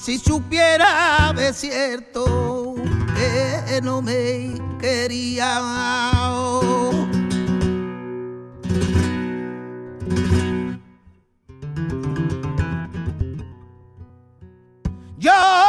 si 0.01 0.17
supiera 0.17 1.31
de 1.35 1.53
cierto 1.53 2.73
que 3.15 3.79
no 3.83 4.01
me 4.01 4.59
quería. 4.79 5.61
Yo 15.19 15.64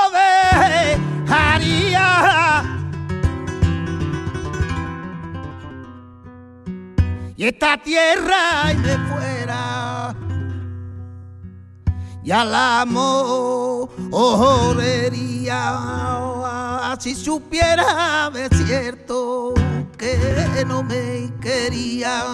y 7.37 7.45
esta 7.45 7.77
tierra 7.79 8.73
y 8.73 8.77
me 8.77 8.99
fuera. 9.09 10.15
Ya 12.23 12.45
la 12.45 12.85
morería 12.87 13.37
si 16.99 17.15
supiera 17.15 18.31
de 18.33 18.49
cierto 18.49 19.55
que 19.99 20.65
no 20.67 20.83
me 20.83 21.31
quería. 21.41 22.25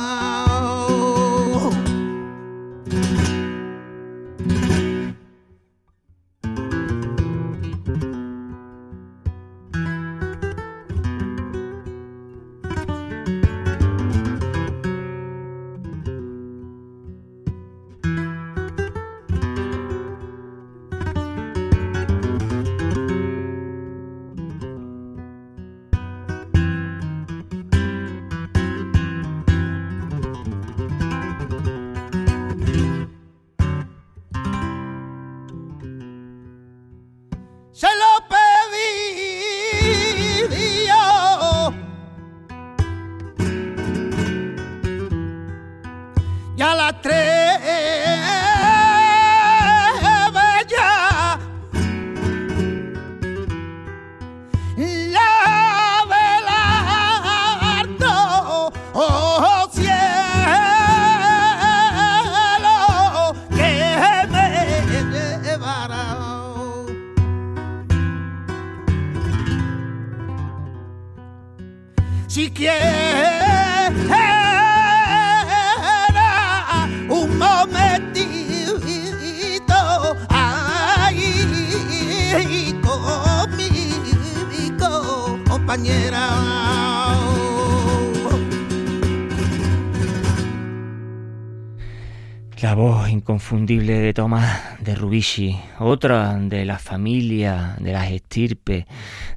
Inconfundible 93.43 93.99
de 93.99 94.15
Tomás 94.15 94.79
de 94.79 94.95
Rubici, 94.95 95.59
otra 95.81 96.35
de 96.39 96.65
la 96.65 96.79
familia, 96.79 97.75
de 97.81 97.93
las 97.93 98.13
estirpes, 98.13 98.85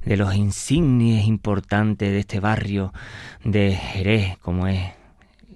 de 0.04 0.16
los 0.16 0.32
insignias 0.36 1.26
importantes 1.26 2.12
de 2.12 2.20
este 2.20 2.38
barrio 2.38 2.94
de 3.42 3.74
Jerez, 3.74 4.38
como 4.38 4.68
es 4.68 4.80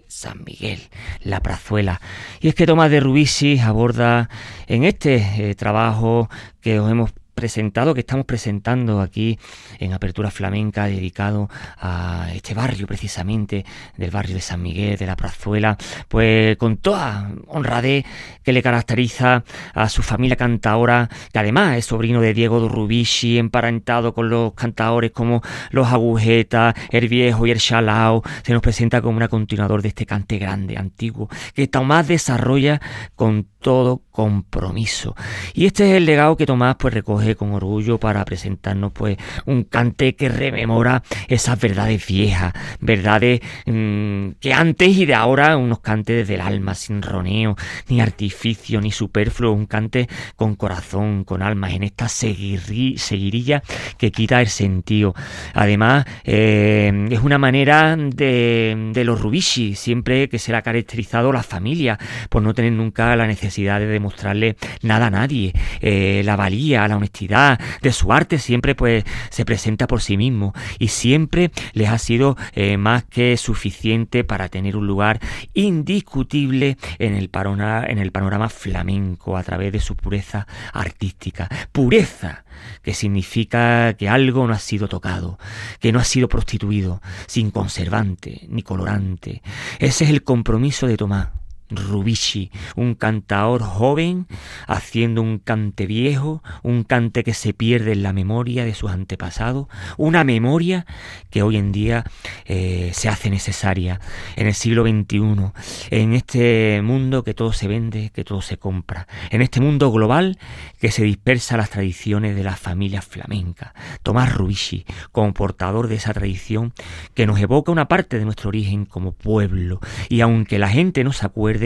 San 0.09 0.43
Miguel, 0.43 0.81
la 1.23 1.39
Prazuela. 1.41 2.01
Y 2.41 2.49
es 2.49 2.57
que 2.57 2.67
Tomás 2.67 2.91
de 2.91 2.99
Rubici 2.99 3.61
aborda 3.61 4.29
en 4.67 4.83
este 4.83 5.51
eh, 5.51 5.55
trabajo 5.55 6.29
que 6.61 6.81
os 6.81 6.91
hemos 6.91 7.13
presentado, 7.41 7.95
que 7.95 8.01
estamos 8.01 8.27
presentando 8.27 9.01
aquí 9.01 9.39
en 9.79 9.95
Apertura 9.95 10.31
Flamenca, 10.31 10.85
dedicado 10.85 11.49
a 11.79 12.29
este 12.35 12.53
barrio 12.53 12.87
precisamente, 12.87 13.65
del 13.97 14.11
barrio 14.11 14.35
de 14.35 14.43
San 14.43 14.61
Miguel, 14.61 14.99
de 14.99 15.07
la 15.07 15.17
Prazuela, 15.17 15.79
pues 16.09 16.59
con 16.59 16.77
toda 16.77 17.31
honradez 17.47 18.05
que 18.43 18.53
le 18.53 18.63
caracteriza 18.63 19.43
a 19.73 19.89
su 19.89 20.03
familia 20.03 20.37
cantaora, 20.37 21.09
que 21.33 21.39
además 21.39 21.79
es 21.79 21.87
sobrino 21.87 22.21
de 22.21 22.35
Diego 22.35 22.69
Rubici, 22.69 23.39
emparentado 23.39 24.13
con 24.13 24.29
los 24.29 24.53
cantaores 24.53 25.11
como 25.13 25.41
los 25.71 25.89
Agujetas, 25.89 26.75
el 26.91 27.09
Viejo 27.09 27.47
y 27.47 27.53
el 27.53 27.59
Chalao, 27.59 28.23
se 28.43 28.53
nos 28.53 28.61
presenta 28.61 29.01
como 29.01 29.19
un 29.19 29.29
continuador 29.29 29.81
de 29.81 29.89
este 29.89 30.05
cante 30.05 30.37
grande, 30.37 30.77
antiguo, 30.77 31.31
que 31.55 31.69
Tomás 31.69 32.07
desarrolla 32.07 32.83
con 33.17 33.47
todo 33.61 34.03
compromiso. 34.11 35.15
Y 35.55 35.67
este 35.67 35.91
es 35.91 35.97
el 35.97 36.07
legado 36.07 36.37
que 36.37 36.47
Tomás 36.47 36.77
pues 36.79 36.95
recoge 36.95 37.37
con 37.37 37.53
orgullo 37.53 37.99
para 37.99 38.25
presentarnos 38.25 38.93
pues 38.93 39.17
un 39.47 39.65
cante 39.65 40.17
que 40.17 40.29
rememora 40.29 41.03
esas 41.29 41.61
verdades 41.61 42.07
viejas, 42.07 42.53
verdades 42.81 43.41
mm, 43.67 44.31
que 44.41 44.53
antes 44.53 44.97
y 44.97 45.07
de 45.07 45.15
ahora 45.15 45.57
unos 45.57 45.81
cantes 45.81 46.17
desde 46.17 46.35
el 46.35 46.41
alma, 46.41 46.75
sin 46.75 47.03
roneo, 47.03 47.57
ni 47.89 48.01
artificio, 48.01 48.81
ni 48.81 48.91
superfluo, 48.91 49.53
un 49.53 49.67
cante 49.67 50.09
con 50.37 50.55
corazón, 50.55 51.25
con 51.25 51.43
alma, 51.43 51.71
en 51.71 51.85
esta 51.85 52.09
seguirilla 52.09 53.63
que 53.99 54.11
quita 54.11 54.41
el 54.41 54.49
sentido. 54.49 55.15
Además, 55.55 56.05
eh, 56.25 57.09
es 57.11 57.21
una 57.21 57.39
manera 57.39 57.97
de, 57.97 59.03
los 59.05 59.21
Rubici, 59.21 59.75
siempre 59.75 60.29
que 60.29 60.39
se 60.39 60.55
ha 60.55 60.63
caracterizado 60.63 61.33
la 61.33 61.43
familia, 61.43 61.99
por 62.29 62.43
no 62.43 62.55
tener 62.55 62.73
nunca 62.73 63.15
la 63.17 63.27
necesidad 63.27 63.50
de 63.51 63.87
demostrarle 63.87 64.57
nada 64.83 65.07
a 65.07 65.11
nadie, 65.11 65.53
eh, 65.81 66.23
la 66.25 66.37
valía, 66.37 66.87
la 66.89 66.97
honestidad 66.97 67.61
de 67.83 67.93
su 67.93 68.13
arte 68.13 68.39
siempre 68.39 68.75
pues 68.75 69.05
se 69.31 69.45
presenta 69.45 69.87
por 69.87 70.01
sí 70.01 70.17
mismo 70.17 70.55
y 70.79 70.89
siempre 70.89 71.51
les 71.73 71.89
ha 71.89 71.99
sido 71.99 72.37
eh, 72.55 72.77
más 72.77 73.05
que 73.05 73.37
suficiente 73.37 74.25
para 74.25 74.49
tener 74.49 74.77
un 74.77 74.87
lugar 74.87 75.21
indiscutible 75.55 76.77
en 76.99 77.15
el, 77.15 77.29
panorama, 77.29 77.85
en 77.87 77.99
el 77.99 78.13
panorama 78.13 78.49
flamenco 78.49 79.37
a 79.37 79.43
través 79.43 79.73
de 79.73 79.81
su 79.81 79.97
pureza 79.97 80.47
artística. 80.73 81.49
Pureza 81.73 82.45
que 82.83 82.95
significa 82.95 83.95
que 83.95 84.09
algo 84.09 84.47
no 84.47 84.53
ha 84.53 84.59
sido 84.59 84.89
tocado, 84.89 85.39
que 85.81 85.93
no 85.93 85.99
ha 85.99 86.05
sido 86.05 86.29
prostituido, 86.29 87.01
sin 87.27 87.51
conservante 87.51 88.47
ni 88.49 88.63
colorante. 88.63 89.43
Ese 89.79 90.05
es 90.05 90.11
el 90.11 90.23
compromiso 90.23 90.87
de 90.87 90.97
Tomás. 90.97 91.40
Rubici, 91.71 92.51
un 92.77 92.95
cantaor 92.95 93.63
joven 93.63 94.27
haciendo 94.67 95.23
un 95.23 95.39
cante 95.39 95.87
viejo, 95.87 96.43
un 96.63 96.85
cante 96.85 97.25
que 97.25 97.35
se 97.35 97.55
pierde 97.55 97.93
en 97.93 98.03
la 98.03 98.13
memoria 98.13 98.65
de 98.65 98.75
sus 98.75 98.91
antepasados, 98.91 99.69
una 99.97 100.25
memoria 100.25 100.87
que 101.31 101.43
hoy 101.43 101.57
en 101.57 101.73
día 101.73 102.05
eh, 102.45 102.91
se 102.95 103.09
hace 103.09 103.31
necesaria 103.31 104.01
en 104.37 104.47
el 104.47 104.55
siglo 104.55 104.85
XXI, 104.85 105.53
en 105.91 106.13
este 106.15 106.81
mundo 106.83 107.25
que 107.25 107.35
todo 107.35 107.53
se 107.53 107.69
vende, 107.69 108.11
que 108.11 108.25
todo 108.25 108.43
se 108.43 108.59
compra, 108.59 109.07
en 109.31 109.43
este 109.43 109.61
mundo 109.61 109.91
global 109.91 110.39
que 110.81 110.91
se 110.91 111.05
dispersa 111.05 111.57
las 111.57 111.71
tradiciones 111.71 112.35
de 112.37 112.45
las 112.45 112.59
familias 112.59 113.05
flamencas. 113.05 113.73
Tomás 114.03 114.35
Rubici, 114.35 114.85
como 115.13 115.33
portador 115.35 115.89
de 115.89 115.97
esa 115.97 116.13
tradición 116.15 116.73
que 117.15 117.27
nos 117.27 117.39
evoca 117.41 117.73
una 117.73 117.89
parte 117.89 118.19
de 118.19 118.25
nuestro 118.25 118.49
origen 118.49 118.85
como 118.87 119.13
pueblo, 119.13 119.81
y 120.09 120.21
aunque 120.21 120.59
la 120.59 120.69
gente 120.69 121.05
no 121.05 121.13
se 121.13 121.27
acuerde, 121.27 121.60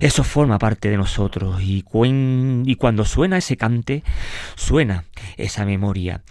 eso 0.00 0.24
forma 0.24 0.58
parte 0.58 0.90
de 0.90 0.96
nosotros 0.96 1.60
y, 1.62 1.84
y 1.84 2.74
cuando 2.76 3.04
suena 3.04 3.38
ese 3.38 3.56
cante, 3.56 4.02
suena 4.56 5.04
esa 5.36 5.64
memoria. 5.64 6.22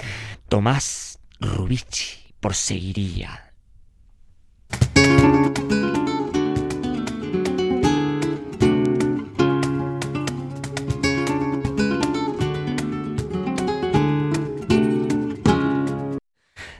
Tomás 0.47 1.19
Rubici 1.39 2.33
por 2.39 2.55
seguiría. 2.55 3.51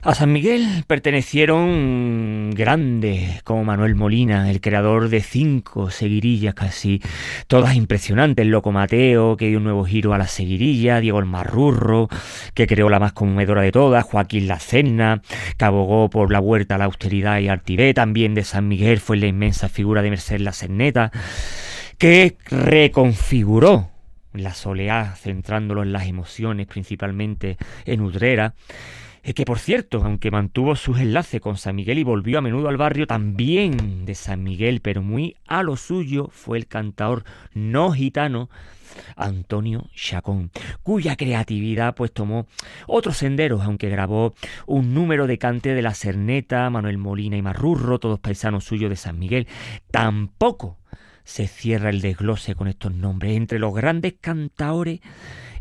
A 0.01 0.15
San 0.15 0.31
Miguel 0.31 0.85
pertenecieron 0.87 2.51
grandes 2.51 3.43
como 3.43 3.65
Manuel 3.65 3.95
Molina, 3.95 4.49
el 4.49 4.61
creador 4.61 5.09
de 5.09 5.19
cinco 5.19 5.91
seguirillas 5.91 6.53
casi, 6.53 7.01
todas 7.47 7.75
impresionantes, 7.75 8.47
Loco 8.47 8.71
Mateo, 8.71 9.35
que 9.35 9.49
dio 9.49 9.57
un 9.57 9.65
nuevo 9.65 9.83
giro 9.83 10.13
a 10.13 10.17
la 10.17 10.27
seguirilla, 10.27 11.01
Diego 11.01 11.19
el 11.19 11.25
Marrurro, 11.25 12.07
que 12.53 12.65
creó 12.65 12.87
la 12.87 12.99
más 12.99 13.11
conmovedora 13.11 13.61
de 13.61 13.73
todas, 13.73 14.05
Joaquín 14.05 14.47
Lacena, 14.47 15.21
que 15.57 15.65
abogó 15.65 16.09
por 16.09 16.31
la 16.31 16.39
huerta, 16.39 16.77
la 16.77 16.85
austeridad 16.85 17.39
y 17.39 17.49
artibé, 17.49 17.93
también 17.93 18.35
de 18.35 18.45
San 18.45 18.69
Miguel 18.69 19.01
fue 19.01 19.17
la 19.17 19.27
inmensa 19.27 19.67
figura 19.67 20.01
de 20.01 20.11
Mercedes 20.11 20.41
La 20.41 20.53
Cerneta, 20.53 21.11
que 21.97 22.37
reconfiguró 22.45 23.89
la 24.31 24.53
soleá, 24.53 25.15
centrándolo 25.17 25.83
en 25.83 25.91
las 25.91 26.07
emociones, 26.07 26.67
principalmente 26.67 27.57
en 27.83 27.99
Udrera, 27.99 28.53
que 29.21 29.45
por 29.45 29.59
cierto, 29.59 30.01
aunque 30.03 30.31
mantuvo 30.31 30.75
sus 30.75 30.99
enlaces 30.99 31.41
con 31.41 31.57
San 31.57 31.75
Miguel 31.75 31.99
y 31.99 32.03
volvió 32.03 32.39
a 32.39 32.41
menudo 32.41 32.69
al 32.69 32.77
barrio 32.77 33.07
también 33.07 34.05
de 34.05 34.15
San 34.15 34.43
Miguel, 34.43 34.81
pero 34.81 35.01
muy 35.01 35.35
a 35.47 35.63
lo 35.63 35.77
suyo, 35.77 36.29
fue 36.31 36.57
el 36.57 36.67
cantador 36.67 37.23
no 37.53 37.91
gitano 37.91 38.49
Antonio 39.15 39.87
Chacón, 39.93 40.51
cuya 40.83 41.15
creatividad 41.15 41.95
pues 41.95 42.11
tomó 42.11 42.47
otros 42.87 43.17
senderos, 43.17 43.61
aunque 43.61 43.89
grabó 43.89 44.33
un 44.65 44.93
número 44.93 45.27
de 45.27 45.37
cante 45.37 45.73
de 45.73 45.81
la 45.81 45.93
Cerneta, 45.93 46.69
Manuel 46.69 46.97
Molina 46.97 47.37
y 47.37 47.41
Marrurro, 47.41 47.99
todos 47.99 48.19
paisanos 48.19 48.63
suyos 48.63 48.89
de 48.89 48.95
San 48.95 49.19
Miguel. 49.19 49.47
Tampoco 49.91 50.77
se 51.23 51.47
cierra 51.47 51.89
el 51.89 52.01
desglose 52.01 52.55
con 52.55 52.67
estos 52.67 52.93
nombres. 52.93 53.37
Entre 53.37 53.59
los 53.59 53.73
grandes 53.73 54.15
cantaores 54.19 54.99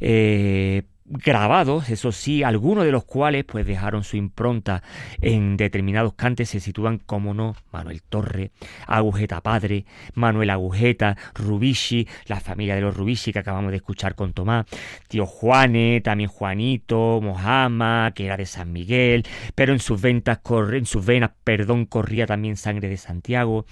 eh, 0.01 0.85
grabados, 1.09 1.89
eso 1.89 2.13
sí, 2.13 2.43
algunos 2.43 2.85
de 2.85 2.93
los 2.93 3.05
cuales 3.05 3.45
pues 3.45 3.67
dejaron 3.67 4.05
su 4.05 4.17
impronta 4.17 4.83
en 5.21 5.57
determinados 5.57 6.15
cantes, 6.15 6.51
se 6.51 6.61
sitúan 6.61 6.99
como 6.99 7.35
no 7.35 7.57
Manuel 7.73 8.03
Torre, 8.03 8.51
Agujeta 8.87 9.41
Padre, 9.41 9.87
Manuel 10.15 10.51
Agujeta, 10.51 11.17
Rubici, 11.35 12.07
la 12.27 12.41
familia 12.41 12.75
de 12.75 12.83
los 12.83 12.97
Rubici 12.97 13.33
que 13.33 13.39
acabamos 13.39 13.71
de 13.71 13.79
escuchar 13.79 14.15
con 14.15 14.33
Tomás, 14.33 14.67
tío 15.09 15.27
Juane, 15.27 16.01
también 16.03 16.29
Juanito, 16.29 17.21
Mojama, 17.23 18.13
que 18.15 18.27
era 18.27 18.37
de 18.37 18.47
San 18.47 18.73
Miguel, 18.73 19.25
pero 19.55 19.73
en 19.73 19.81
sus 19.81 20.01
ventas 20.01 20.39
corre, 20.39 20.79
en 20.79 20.87
sus 20.87 21.05
venas, 21.05 21.31
perdón, 21.45 21.87
corría 21.87 22.27
también 22.27 22.57
sangre 22.57 22.89
de 22.89 22.97
Santiago. 22.97 23.67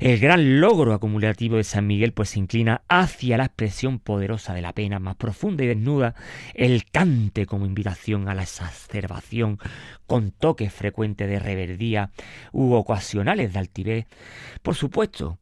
El 0.00 0.18
gran 0.18 0.60
logro 0.60 0.94
acumulativo 0.94 1.56
de 1.56 1.64
San 1.64 1.86
Miguel 1.86 2.12
pues 2.12 2.30
se 2.30 2.38
inclina 2.38 2.82
hacia 2.88 3.36
la 3.36 3.46
expresión 3.46 3.98
poderosa 3.98 4.54
de 4.54 4.62
la 4.62 4.72
pena 4.72 4.98
más 4.98 5.16
profunda 5.16 5.64
y 5.64 5.66
desnuda, 5.66 6.14
el 6.54 6.75
cante 6.84 7.46
como 7.46 7.66
invitación 7.66 8.28
a 8.28 8.34
la 8.34 8.42
exacerbación, 8.42 9.58
con 10.06 10.30
toques 10.30 10.72
frecuentes 10.72 11.28
de 11.28 11.38
reverdía 11.38 12.10
u 12.52 12.74
ocasionales 12.74 13.52
de 13.52 13.58
altivez. 13.58 14.06
Por 14.62 14.74
supuesto, 14.74 15.38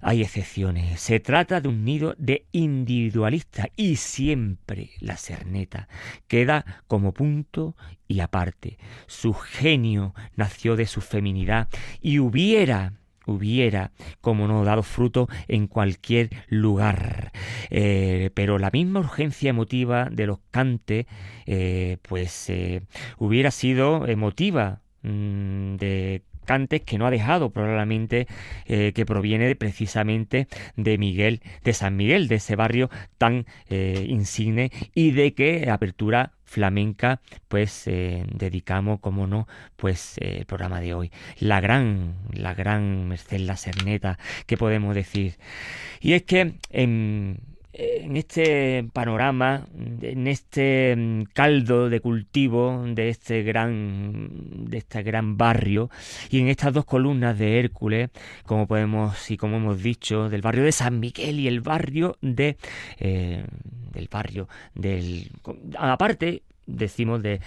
hay 0.00 0.22
excepciones. 0.22 1.00
Se 1.00 1.20
trata 1.20 1.60
de 1.60 1.68
un 1.68 1.84
nido 1.84 2.14
de 2.18 2.46
individualista 2.52 3.68
y 3.76 3.96
siempre 3.96 4.90
la 5.00 5.16
cerneta 5.16 5.88
queda 6.26 6.82
como 6.86 7.12
punto 7.12 7.76
y 8.06 8.20
aparte. 8.20 8.78
Su 9.06 9.34
genio 9.34 10.14
nació 10.36 10.76
de 10.76 10.86
su 10.86 11.00
feminidad 11.00 11.68
y 12.00 12.18
hubiera 12.18 12.97
hubiera, 13.28 13.92
como 14.20 14.48
no, 14.48 14.64
dado 14.64 14.82
fruto 14.82 15.28
en 15.46 15.66
cualquier 15.66 16.30
lugar. 16.48 17.32
Eh, 17.70 18.30
pero 18.34 18.58
la 18.58 18.70
misma 18.70 19.00
urgencia 19.00 19.50
emotiva 19.50 20.08
de 20.10 20.26
los 20.26 20.40
cantes, 20.50 21.06
eh, 21.46 21.98
pues 22.02 22.50
eh, 22.50 22.82
hubiera 23.18 23.50
sido 23.50 24.06
emotiva 24.06 24.80
mm, 25.02 25.76
de 25.76 26.22
que 26.84 26.98
no 26.98 27.06
ha 27.06 27.10
dejado 27.10 27.50
probablemente 27.50 28.26
eh, 28.66 28.92
que 28.94 29.04
proviene 29.04 29.54
precisamente 29.54 30.48
de 30.76 30.96
Miguel, 30.96 31.42
de 31.62 31.74
San 31.74 31.96
Miguel, 31.96 32.26
de 32.26 32.36
ese 32.36 32.56
barrio 32.56 32.88
tan 33.18 33.44
eh, 33.68 34.06
insigne 34.08 34.70
y 34.94 35.10
de 35.10 35.34
que 35.34 35.70
apertura 35.70 36.32
flamenca, 36.44 37.20
pues 37.48 37.86
eh, 37.86 38.24
dedicamos, 38.32 39.00
como 39.00 39.26
no, 39.26 39.46
pues 39.76 40.16
el 40.18 40.46
programa 40.46 40.80
de 40.80 40.94
hoy. 40.94 41.12
La 41.38 41.60
gran, 41.60 42.14
la 42.32 42.54
gran 42.54 43.08
Merced 43.08 43.40
La 43.40 43.56
Cerneta, 43.56 44.18
que 44.46 44.56
podemos 44.56 44.94
decir. 44.94 45.34
Y 46.00 46.14
es 46.14 46.22
que 46.22 46.54
en 46.70 47.40
en 47.78 48.16
este 48.16 48.88
panorama, 48.92 49.66
en 50.02 50.26
este 50.26 50.96
mm, 50.96 51.22
caldo 51.32 51.88
de 51.88 52.00
cultivo 52.00 52.84
de 52.86 53.08
este 53.08 53.44
gran, 53.44 54.66
de 54.68 54.78
este 54.78 55.02
gran 55.04 55.36
barrio 55.36 55.88
y 56.28 56.40
en 56.40 56.48
estas 56.48 56.74
dos 56.74 56.84
columnas 56.84 57.38
de 57.38 57.60
Hércules, 57.60 58.10
como 58.44 58.66
podemos 58.66 59.30
y 59.30 59.36
como 59.36 59.58
hemos 59.58 59.80
dicho, 59.80 60.28
del 60.28 60.42
barrio 60.42 60.64
de 60.64 60.72
San 60.72 60.98
Miguel 60.98 61.38
y 61.38 61.46
el 61.46 61.60
barrio 61.60 62.16
de 62.20 62.56
eh, 62.98 63.44
del 63.92 64.08
barrio 64.10 64.48
del 64.74 65.30
aparte 65.78 66.42
decimos 66.68 67.22
de, 67.22 67.40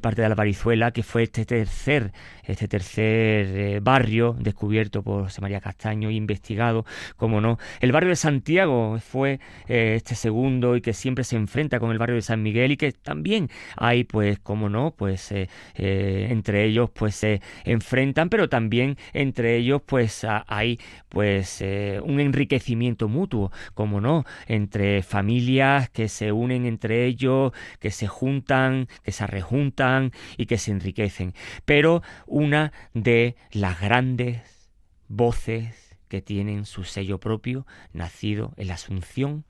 parte 0.00 0.22
de 0.22 0.28
la 0.28 0.34
Parizuela, 0.34 0.90
que 0.90 1.02
fue 1.02 1.22
este 1.22 1.46
tercer, 1.46 2.12
este 2.42 2.68
tercer 2.68 3.46
eh, 3.46 3.80
barrio 3.80 4.36
descubierto 4.38 5.02
por 5.02 5.24
José 5.24 5.40
María 5.40 5.60
Castaño 5.60 6.10
investigado, 6.10 6.84
como 7.16 7.40
no. 7.40 7.58
El 7.80 7.92
barrio 7.92 8.10
de 8.10 8.16
Santiago 8.16 8.98
fue 8.98 9.40
eh, 9.68 9.94
este 9.96 10.14
segundo 10.14 10.76
y 10.76 10.80
que 10.80 10.92
siempre 10.92 11.24
se 11.24 11.36
enfrenta 11.36 11.80
con 11.80 11.92
el 11.92 11.98
barrio 11.98 12.16
de 12.16 12.22
San 12.22 12.42
Miguel 12.42 12.72
y 12.72 12.76
que 12.76 12.92
también 12.92 13.48
hay, 13.76 14.04
pues, 14.04 14.38
como 14.40 14.68
no, 14.68 14.94
pues 14.96 15.32
eh, 15.32 15.48
entre 15.76 16.64
ellos 16.64 16.90
pues 16.90 17.14
se 17.14 17.40
enfrentan, 17.64 18.28
pero 18.28 18.48
también 18.48 18.96
entre 19.12 19.56
ellos 19.56 19.82
pues 19.86 20.26
hay 20.46 20.80
pues 21.08 21.62
un 22.02 22.18
enriquecimiento 22.18 23.08
mutuo, 23.08 23.52
como 23.74 24.00
no, 24.00 24.24
entre 24.48 25.02
familias 25.02 25.88
que 25.90 26.08
se 26.08 26.32
unen 26.32 26.66
entre 26.66 27.06
ellos, 27.06 27.52
que 27.78 27.92
se 27.92 28.08
juntan 28.08 28.63
que 29.02 29.12
se 29.12 29.26
rejuntan 29.26 30.12
y 30.36 30.46
que 30.46 30.58
se 30.58 30.70
enriquecen. 30.70 31.34
Pero 31.64 32.02
una 32.26 32.72
de 32.92 33.36
las 33.52 33.80
grandes 33.80 34.70
voces 35.08 35.96
que 36.08 36.22
tienen 36.22 36.64
su 36.64 36.84
sello 36.84 37.18
propio, 37.18 37.66
nacido 37.92 38.52
en 38.56 38.68
la 38.68 38.74
Asunción, 38.74 39.44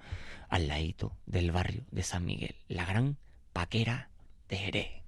al 0.48 0.68
ladito 0.68 1.16
del 1.26 1.50
barrio 1.50 1.84
de 1.90 2.02
San 2.02 2.24
Miguel, 2.24 2.56
la 2.68 2.84
gran 2.84 3.16
paquera 3.52 4.08
de 4.48 4.56
Jerez. 4.56 5.04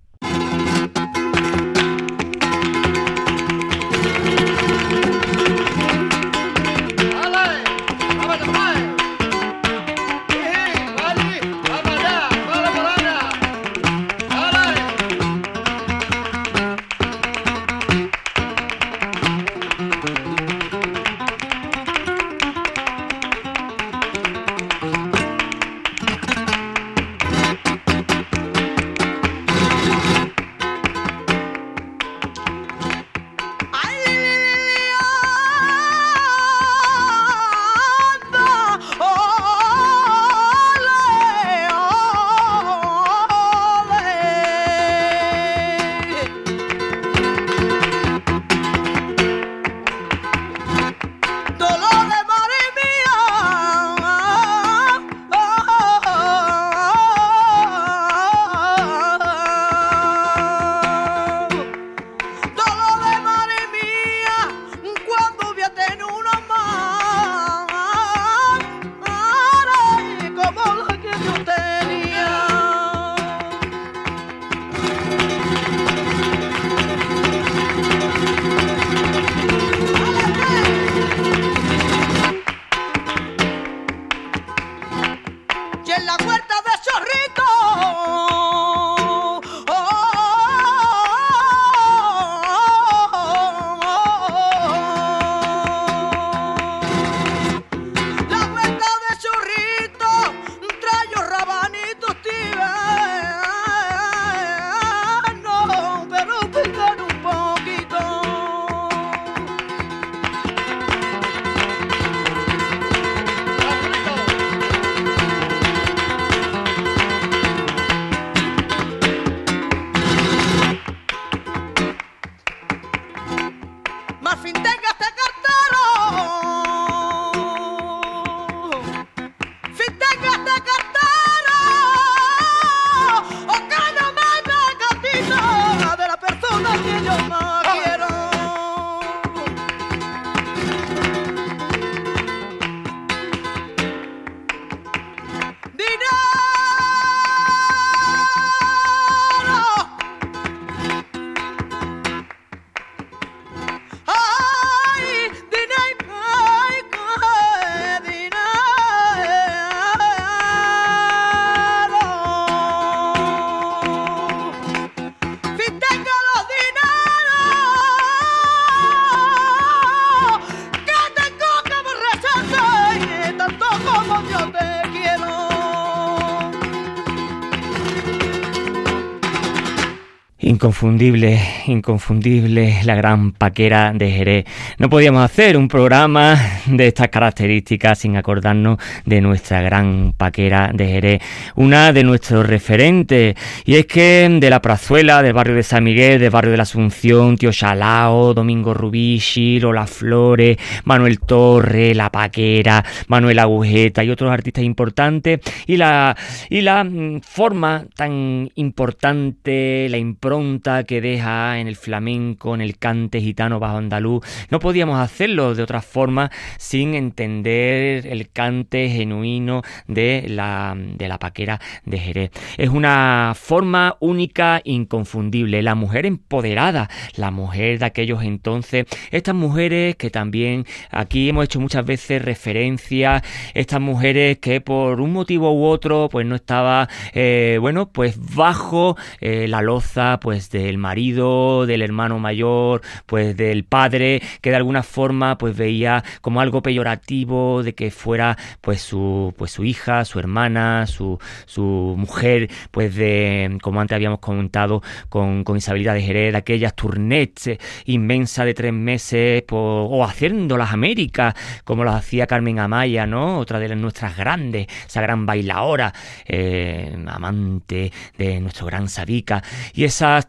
kan 180.66 180.75
Inconfundible, 180.76 181.40
inconfundible, 181.68 182.80
la 182.84 182.94
gran 182.96 183.32
paquera 183.32 183.94
de 183.94 184.10
Jerez. 184.10 184.44
No 184.76 184.90
podíamos 184.90 185.24
hacer 185.24 185.56
un 185.56 185.68
programa 185.68 186.38
de 186.66 186.88
estas 186.88 187.08
características 187.08 188.00
sin 188.00 188.18
acordarnos 188.18 188.76
de 189.06 189.22
nuestra 189.22 189.62
gran 189.62 190.12
paquera 190.14 190.72
de 190.74 190.86
Jerez, 190.86 191.22
una 191.54 191.94
de 191.94 192.04
nuestros 192.04 192.46
referentes. 192.46 193.36
Y 193.64 193.76
es 193.76 193.86
que 193.86 194.28
de 194.38 194.50
la 194.50 194.60
Prazuela, 194.60 195.22
del 195.22 195.32
barrio 195.32 195.54
de 195.54 195.62
San 195.62 195.82
Miguel, 195.82 196.20
del 196.20 196.28
barrio 196.28 196.50
de 196.50 196.58
la 196.58 196.64
Asunción, 196.64 197.38
Tío 197.38 197.52
Chalao, 197.52 198.34
Domingo 198.34 198.74
Rubí, 198.74 199.18
Lola 199.58 199.86
Flores, 199.86 200.58
Manuel 200.84 201.20
Torre, 201.20 201.94
La 201.94 202.10
Paquera, 202.10 202.84
Manuel 203.08 203.38
Agujeta 203.38 204.04
y 204.04 204.10
otros 204.10 204.30
artistas 204.30 204.62
importantes. 204.62 205.40
Y 205.66 205.78
la, 205.78 206.14
y 206.50 206.60
la 206.60 206.84
mm, 206.84 207.22
forma 207.22 207.86
tan 207.96 208.50
importante, 208.56 209.86
la 209.88 209.96
impronta 209.96 210.65
que 210.86 211.00
deja 211.00 211.58
en 211.60 211.68
el 211.68 211.76
flamenco, 211.76 212.54
en 212.54 212.60
el 212.60 212.78
cante 212.78 213.20
gitano 213.20 213.60
bajo 213.60 213.76
andaluz. 213.76 214.24
No 214.50 214.58
podíamos 214.58 214.98
hacerlo 214.98 215.54
de 215.54 215.62
otra 215.62 215.80
forma 215.80 216.30
sin 216.58 216.94
entender 216.94 218.06
el 218.06 218.30
cante 218.30 218.88
genuino 218.88 219.62
de 219.86 220.24
la, 220.28 220.74
de 220.76 221.08
la 221.08 221.18
paquera 221.18 221.60
de 221.84 221.98
Jerez. 221.98 222.30
Es 222.56 222.70
una 222.70 223.34
forma 223.36 223.96
única, 224.00 224.60
inconfundible. 224.64 225.62
La 225.62 225.74
mujer 225.74 226.04
empoderada, 226.04 226.90
la 227.14 227.30
mujer 227.30 227.78
de 227.78 227.84
aquellos 227.86 228.22
entonces, 228.22 228.86
estas 229.10 229.34
mujeres 229.34 229.94
que 229.96 230.10
también 230.10 230.64
aquí 230.90 231.28
hemos 231.28 231.44
hecho 231.44 231.60
muchas 231.60 231.86
veces 231.86 232.22
referencia, 232.22 233.22
estas 233.54 233.80
mujeres 233.80 234.38
que 234.38 234.60
por 234.60 235.00
un 235.00 235.12
motivo 235.12 235.52
u 235.52 235.64
otro 235.64 236.08
pues 236.10 236.26
no 236.26 236.34
estaba, 236.34 236.88
eh, 237.14 237.58
bueno, 237.60 237.90
pues 237.90 238.18
bajo 238.34 238.96
eh, 239.20 239.46
la 239.48 239.62
loza 239.62 240.18
pues 240.20 240.50
del 240.56 240.78
marido, 240.78 241.66
del 241.66 241.82
hermano 241.82 242.18
mayor, 242.18 242.82
pues 243.06 243.36
del 243.36 243.64
padre, 243.64 244.22
que 244.40 244.50
de 244.50 244.56
alguna 244.56 244.82
forma 244.82 245.38
pues 245.38 245.56
veía 245.56 246.02
como 246.20 246.40
algo 246.40 246.62
peyorativo 246.62 247.62
de 247.62 247.74
que 247.74 247.90
fuera 247.90 248.36
pues 248.60 248.80
su, 248.80 249.34
pues 249.36 249.50
su 249.50 249.64
hija, 249.64 250.04
su 250.04 250.18
hermana, 250.18 250.86
su, 250.86 251.18
su 251.46 251.94
mujer, 251.96 252.48
pues 252.70 252.94
de, 252.94 253.58
como 253.62 253.80
antes 253.80 253.96
habíamos 253.96 254.20
comentado, 254.20 254.82
con, 255.08 255.44
con 255.44 255.56
Isabelita 255.56 255.94
de 255.94 256.02
Jerez, 256.02 256.34
aquellas 256.34 256.74
tournettes 256.74 257.58
inmensas 257.84 258.46
de 258.46 258.54
tres 258.54 258.72
meses, 258.72 259.44
o 259.50 260.04
haciendo 260.04 260.56
las 260.56 260.72
Américas, 260.72 261.34
como 261.64 261.84
las 261.84 261.96
hacía 261.96 262.26
Carmen 262.26 262.58
Amaya, 262.58 263.06
¿no? 263.06 263.38
Otra 263.38 263.58
de 263.58 263.74
nuestras 263.76 264.16
grandes, 264.16 264.66
esa 264.86 265.00
gran 265.00 265.26
bailaora, 265.26 265.92
eh, 266.26 266.96
amante 267.06 267.92
de 268.18 268.40
nuestro 268.40 268.66
gran 268.66 268.88
Sabica. 268.88 269.42
Y 269.74 269.84
esas 269.84 270.28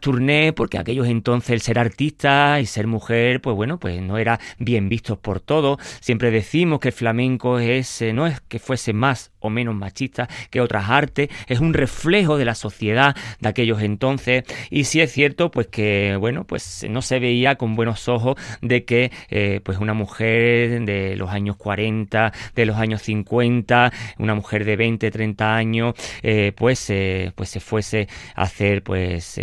porque 0.54 0.78
aquellos 0.78 1.06
entonces 1.06 1.50
el 1.50 1.60
ser 1.60 1.78
artista 1.78 2.60
y 2.60 2.66
ser 2.66 2.86
mujer, 2.86 3.40
pues 3.40 3.54
bueno, 3.54 3.78
pues 3.78 4.00
no 4.02 4.18
era 4.18 4.40
bien 4.58 4.88
vistos 4.88 5.18
por 5.18 5.40
todos. 5.40 5.78
Siempre 6.00 6.30
decimos 6.30 6.80
que 6.80 6.88
el 6.88 6.94
flamenco 6.94 7.58
es, 7.58 8.02
eh, 8.02 8.12
no 8.12 8.26
es 8.26 8.40
que 8.40 8.58
fuese 8.58 8.92
más 8.92 9.30
o 9.40 9.50
menos 9.50 9.74
machista 9.74 10.28
que 10.50 10.60
otras 10.60 10.88
artes, 10.90 11.28
es 11.46 11.60
un 11.60 11.74
reflejo 11.74 12.38
de 12.38 12.44
la 12.44 12.54
sociedad 12.54 13.16
de 13.40 13.48
aquellos 13.48 13.82
entonces. 13.82 14.44
Y 14.70 14.84
sí 14.84 15.00
es 15.00 15.12
cierto 15.12 15.50
pues 15.50 15.68
que 15.68 16.16
bueno 16.18 16.44
pues 16.44 16.86
no 16.88 17.02
se 17.02 17.18
veía 17.18 17.56
con 17.56 17.76
buenos 17.76 18.08
ojos 18.08 18.36
de 18.62 18.84
que 18.84 19.10
eh, 19.30 19.60
pues 19.62 19.78
una 19.78 19.94
mujer 19.94 20.84
de 20.84 21.16
los 21.16 21.30
años 21.30 21.56
40, 21.56 22.32
de 22.54 22.66
los 22.66 22.76
años 22.76 23.02
50, 23.02 23.92
una 24.18 24.34
mujer 24.34 24.64
de 24.64 24.76
20, 24.76 25.10
30 25.10 25.54
años 25.54 25.94
eh, 26.22 26.52
pues, 26.56 26.90
eh, 26.90 27.32
pues 27.34 27.48
se 27.50 27.60
fuese 27.60 28.08
a 28.34 28.42
hacer 28.42 28.82
pues 28.82 29.40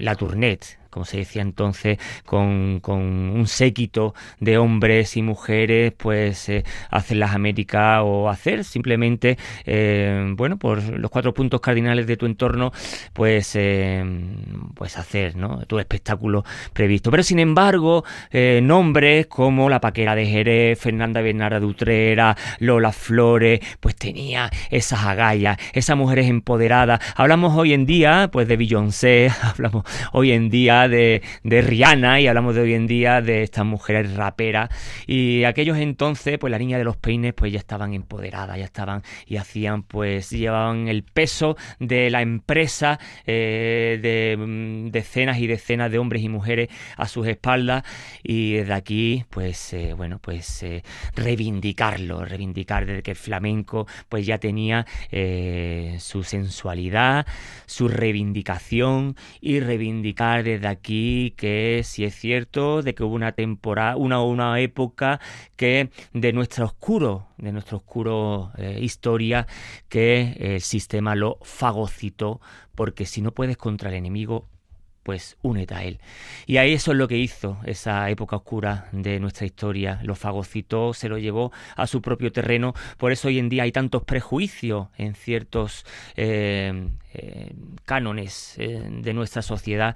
la 0.00 0.14
tournette 0.14 0.78
como 0.96 1.04
se 1.04 1.18
decía 1.18 1.42
entonces, 1.42 1.98
con, 2.24 2.80
un 2.86 3.46
séquito 3.46 4.14
de 4.40 4.56
hombres 4.56 5.18
y 5.18 5.20
mujeres, 5.20 5.92
pues 5.94 6.48
eh, 6.48 6.64
hacer 6.90 7.18
las 7.18 7.34
Américas 7.34 8.00
o 8.02 8.30
hacer 8.30 8.64
simplemente, 8.64 9.36
eh, 9.66 10.32
bueno, 10.38 10.56
por 10.56 10.82
los 10.82 11.10
cuatro 11.10 11.34
puntos 11.34 11.60
cardinales 11.60 12.06
de 12.06 12.16
tu 12.16 12.24
entorno, 12.24 12.72
pues, 13.12 13.54
eh, 13.56 14.02
pues 14.74 14.96
hacer, 14.96 15.36
¿no? 15.36 15.66
Tu 15.66 15.78
espectáculo 15.78 16.46
previsto. 16.72 17.10
Pero 17.10 17.22
sin 17.22 17.40
embargo, 17.40 18.02
nombres 18.62 19.26
como 19.26 19.68
la 19.68 19.82
Paquera 19.82 20.14
de 20.14 20.24
Jerez, 20.24 20.80
Fernanda 20.80 21.20
Bernarda 21.20 21.60
de 21.60 22.34
Lola 22.60 22.92
Flores, 22.92 23.60
pues 23.80 23.96
tenía 23.96 24.48
esas 24.70 25.04
agallas, 25.04 25.58
esas 25.74 25.98
mujeres 25.98 26.26
empoderadas. 26.26 27.00
Hablamos 27.16 27.54
hoy 27.54 27.74
en 27.74 27.84
día, 27.84 28.30
pues 28.32 28.48
de 28.48 28.56
Beyoncé, 28.56 29.30
hablamos 29.42 29.84
hoy 30.12 30.32
en 30.32 30.48
día 30.48 30.85
de, 30.88 31.22
Rihanna 31.44 32.20
y 32.20 32.28
hablamos 32.28 32.54
de 32.54 32.60
hoy 32.62 32.74
en 32.74 32.86
día 32.86 33.20
de 33.20 33.42
estas 33.42 33.64
mujeres 33.64 34.14
raperas. 34.14 34.70
Y 35.06 35.44
aquellos 35.44 35.78
entonces 35.78 36.38
pues 36.38 36.50
la 36.50 36.58
niña 36.58 36.78
de 36.78 36.84
los 36.84 36.96
peines 36.96 37.34
pues 37.34 37.52
ya 37.52 37.58
estaban 37.58 37.94
empoderadas, 37.94 38.58
ya 38.58 38.64
estaban 38.64 39.02
y 39.26 39.36
hacían 39.36 39.82
pues 39.82 40.30
llevaban 40.30 40.88
el 40.88 41.02
peso 41.02 41.56
de 41.78 42.10
la 42.10 42.22
empresa 42.22 42.98
eh, 43.26 43.98
de 44.00 44.36
mm, 44.36 44.90
decenas 44.90 45.38
y 45.38 45.46
decenas 45.46 45.90
de 45.90 45.98
hombres 45.98 46.22
y 46.22 46.28
mujeres 46.28 46.68
a 46.96 47.08
sus 47.08 47.26
espaldas 47.26 47.84
y 48.22 48.54
desde 48.54 48.74
aquí 48.74 49.24
pues 49.30 49.72
eh, 49.72 49.94
bueno 49.94 50.18
pues 50.20 50.62
eh, 50.62 50.82
reivindicarlo, 51.14 52.24
reivindicar 52.24 52.86
desde 52.86 53.02
que 53.02 53.12
el 53.12 53.16
flamenco 53.16 53.86
pues 54.08 54.26
ya 54.26 54.38
tenía 54.38 54.86
su 55.98 56.22
sensualidad, 56.22 57.26
su 57.66 57.88
reivindicación 57.88 59.16
y 59.40 59.60
reivindicar 59.60 60.44
desde 60.44 60.68
aquí 60.68 60.75
aquí 60.76 61.34
que 61.36 61.82
si 61.84 62.04
es 62.04 62.14
cierto 62.14 62.82
de 62.82 62.94
que 62.94 63.02
hubo 63.02 63.14
una 63.14 63.32
temporada, 63.32 63.96
una, 63.96 64.22
una 64.22 64.60
época 64.60 65.20
que 65.56 65.90
de 66.12 66.32
nuestra 66.32 66.64
oscuro, 66.64 67.28
de 67.38 67.52
nuestra 67.52 67.76
oscuro 67.76 68.52
eh, 68.56 68.78
historia, 68.80 69.46
que 69.88 70.36
el 70.38 70.60
sistema 70.60 71.14
lo 71.14 71.38
fagocitó, 71.42 72.40
porque 72.74 73.06
si 73.06 73.22
no 73.22 73.32
puedes 73.32 73.56
contra 73.56 73.90
el 73.90 73.96
enemigo, 73.96 74.48
pues 75.06 75.36
únete 75.42 75.72
a 75.72 75.84
él. 75.84 76.00
Y 76.46 76.56
ahí 76.56 76.72
eso 76.72 76.90
es 76.90 76.98
lo 76.98 77.06
que 77.06 77.16
hizo 77.16 77.58
esa 77.64 78.10
época 78.10 78.34
oscura 78.34 78.88
de 78.90 79.20
nuestra 79.20 79.46
historia. 79.46 80.00
Lo 80.02 80.16
fagocitó, 80.16 80.94
se 80.94 81.08
lo 81.08 81.16
llevó 81.16 81.52
a 81.76 81.86
su 81.86 82.02
propio 82.02 82.32
terreno. 82.32 82.74
Por 82.98 83.12
eso 83.12 83.28
hoy 83.28 83.38
en 83.38 83.48
día 83.48 83.62
hay 83.62 83.70
tantos 83.70 84.02
prejuicios 84.02 84.88
en 84.98 85.14
ciertos 85.14 85.86
eh, 86.16 86.88
eh, 87.14 87.52
cánones 87.84 88.54
de 88.56 89.14
nuestra 89.14 89.42
sociedad. 89.42 89.94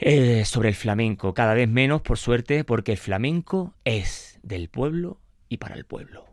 Eh, 0.00 0.44
sobre 0.44 0.68
el 0.68 0.76
flamenco, 0.76 1.34
cada 1.34 1.54
vez 1.54 1.68
menos, 1.68 2.02
por 2.02 2.18
suerte, 2.18 2.62
porque 2.62 2.92
el 2.92 2.98
flamenco 2.98 3.74
es 3.84 4.38
del 4.44 4.68
pueblo 4.68 5.20
y 5.48 5.56
para 5.56 5.74
el 5.74 5.84
pueblo. 5.84 6.24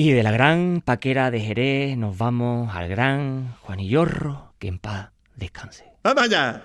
Y 0.00 0.12
de 0.12 0.22
la 0.22 0.30
gran 0.30 0.80
paquera 0.80 1.32
de 1.32 1.40
Jerez 1.40 1.96
nos 1.96 2.16
vamos 2.16 2.72
al 2.72 2.86
gran 2.86 3.56
Juanillorro, 3.62 4.54
que 4.60 4.68
en 4.68 4.78
paz 4.78 5.08
descanse. 5.34 5.86
¡Vamos 6.04 6.22
allá! 6.22 6.62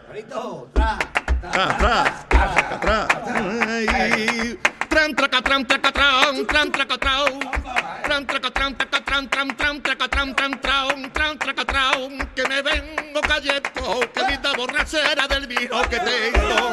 Que 12.35 12.47
me 12.47 12.61
vengo 12.61 13.21
cayendo 13.27 13.99
que 14.13 14.27
vida 14.27 14.53
borrachera 14.55 15.27
del 15.27 15.47
vino 15.47 15.81
que 15.89 15.99
tengo 15.99 16.69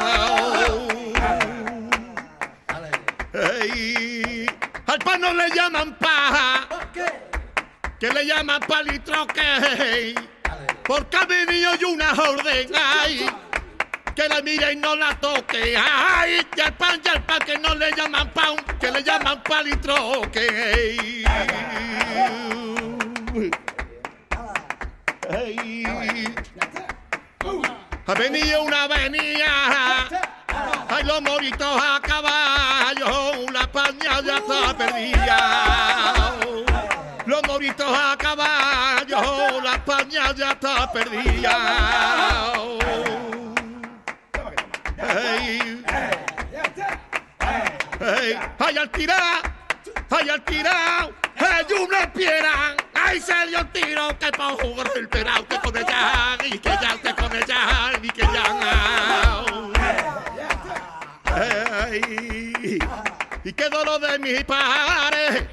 Hey, 3.33 4.40
al 4.91 4.99
pan 4.99 5.21
no 5.21 5.33
le 5.33 5.49
llaman 5.51 5.95
paja. 5.97 6.67
Que 7.99 8.09
le 8.09 8.25
llaman 8.25 8.59
palitroque. 8.67 10.15
Porque 10.83 11.17
ha 11.17 11.25
venido 11.25 11.71
y 11.79 11.83
una 11.85 12.11
orden. 12.11 12.71
Ay, 12.75 13.25
que 14.15 14.27
la 14.27 14.41
mire 14.41 14.73
y 14.73 14.75
no 14.75 14.95
la 14.95 15.17
toque. 15.19 15.77
Ay, 15.77 16.45
y 16.55 16.59
al 16.59 16.73
pan 16.73 17.01
y 17.03 17.07
al 17.07 17.23
pan 17.23 17.39
que 17.39 17.57
no 17.57 17.73
le 17.75 17.91
llaman 17.93 18.29
pan. 18.33 18.55
Que 18.79 18.91
le 18.91 19.01
llaman 19.01 19.41
palitroque. 19.43 21.23
Ha 28.07 28.13
venido 28.13 28.63
una 28.63 28.83
avenida. 28.83 30.30
Ay, 30.93 31.03
los 31.05 31.21
moritos 31.21 31.81
a 31.81 32.01
caballo, 32.01 33.49
la 33.53 33.65
paña 33.71 34.19
ya 34.25 34.37
está 34.39 34.77
perdida. 34.77 36.33
Los 37.25 37.41
moritos 37.47 37.97
a 37.97 38.17
caballo, 38.17 39.61
la 39.61 39.85
paña 39.85 40.33
ya 40.35 40.51
está 40.51 40.91
perdida. 40.91 42.53
Hey. 44.97 45.83
Hey. 47.99 48.39
Ay, 48.59 48.77
al 48.77 48.89
tirar, 48.89 49.41
ay, 50.09 50.29
al 50.29 50.41
tirar, 50.43 51.09
hay 51.37 51.73
una 51.73 52.11
piedra. 52.11 52.75
Ay, 52.93 53.21
se 53.21 53.47
dio 53.47 53.59
el 53.59 53.71
tiro 53.71 54.19
que 54.19 54.29
pa' 54.31 54.51
jugar 54.61 54.91
el 54.95 55.07
perao 55.07 55.47
que 55.47 55.57
con 55.57 55.75
ella, 55.77 56.37
y 56.43 56.59
que 56.59 56.69
ya, 56.69 56.97
que 57.01 57.13
con 57.15 57.33
ella, 57.35 57.91
y 58.01 58.09
que 58.09 58.21
ya. 58.21 59.00
Y 63.51 63.53
qué 63.53 63.67
dolor 63.67 63.99
de 63.99 64.17
mi 64.17 64.41
padre. 64.45 65.45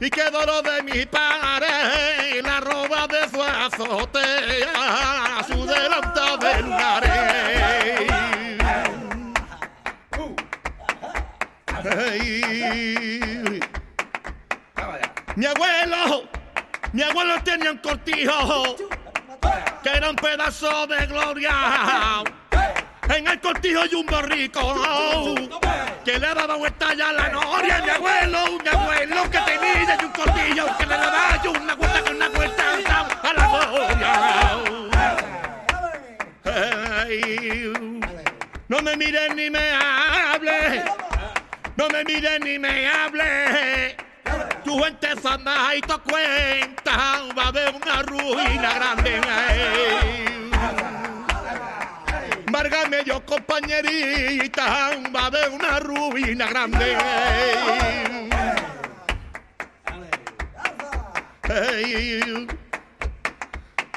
y 0.00 0.10
que 0.10 0.30
dolor 0.30 0.64
de 0.64 0.82
mi 0.82 1.06
padre 1.06 2.42
la 2.42 2.58
roba 2.58 3.06
de 3.06 3.28
su 3.28 3.40
azotea 3.40 4.74
su 5.46 5.64
delanta 5.64 6.36
de 6.38 6.60
lugares. 6.60 8.10
Mi 15.36 15.46
abuelo, 15.46 16.24
mi 16.92 17.02
abuelo 17.02 17.40
tenía 17.44 17.70
un 17.70 17.78
cortijo 17.78 18.76
que 19.84 19.88
era 19.88 20.10
un 20.10 20.16
pedazo 20.16 20.88
de 20.88 21.06
gloria. 21.06 22.24
En 23.08 23.26
el 23.26 23.40
cortijo 23.40 23.80
hay 23.80 23.94
un 23.94 24.06
borrico 24.06 24.74
que 26.04 26.18
le 26.18 26.34
daba 26.34 26.56
vuelta 26.56 26.92
ya 26.94 27.12
la 27.12 27.28
noria. 27.30 27.80
Mi 27.82 27.90
abuelo, 27.90 28.58
mi 28.62 28.68
abuelo 28.68 29.22
que 29.30 29.38
tenía 29.38 29.98
un 30.04 30.12
cortillo 30.12 30.66
que 30.78 30.86
le 30.86 30.96
daba 30.96 31.40
una 31.58 31.74
vuelta 31.74 32.02
con 32.02 32.16
una 32.16 32.28
vuelta 32.28 32.64
a 33.22 33.32
la 33.32 33.48
noria. 33.48 34.58
no 38.68 38.82
me 38.82 38.96
mire 38.96 39.34
ni 39.34 39.50
me 39.50 39.70
hable, 39.72 40.84
no 41.76 41.88
me 41.88 42.04
mire 42.04 42.38
ni 42.40 42.58
me 42.58 42.88
hable. 42.88 43.96
Tu 44.64 44.78
gente 44.82 45.08
sana 45.22 45.74
y 45.74 45.80
tu 45.80 45.98
cuenta 46.00 47.22
va 47.36 47.44
a 47.44 47.48
haber 47.48 47.74
una 47.74 48.02
ruina 48.02 48.74
grande. 48.74 50.27
Márgame 52.68 53.02
yo, 53.02 53.24
compañerita, 53.24 54.90
va 55.14 55.26
haber 55.26 55.48
una 55.48 55.80
ruina 55.80 56.46
grande. 56.48 56.98
Hey. 61.44 62.46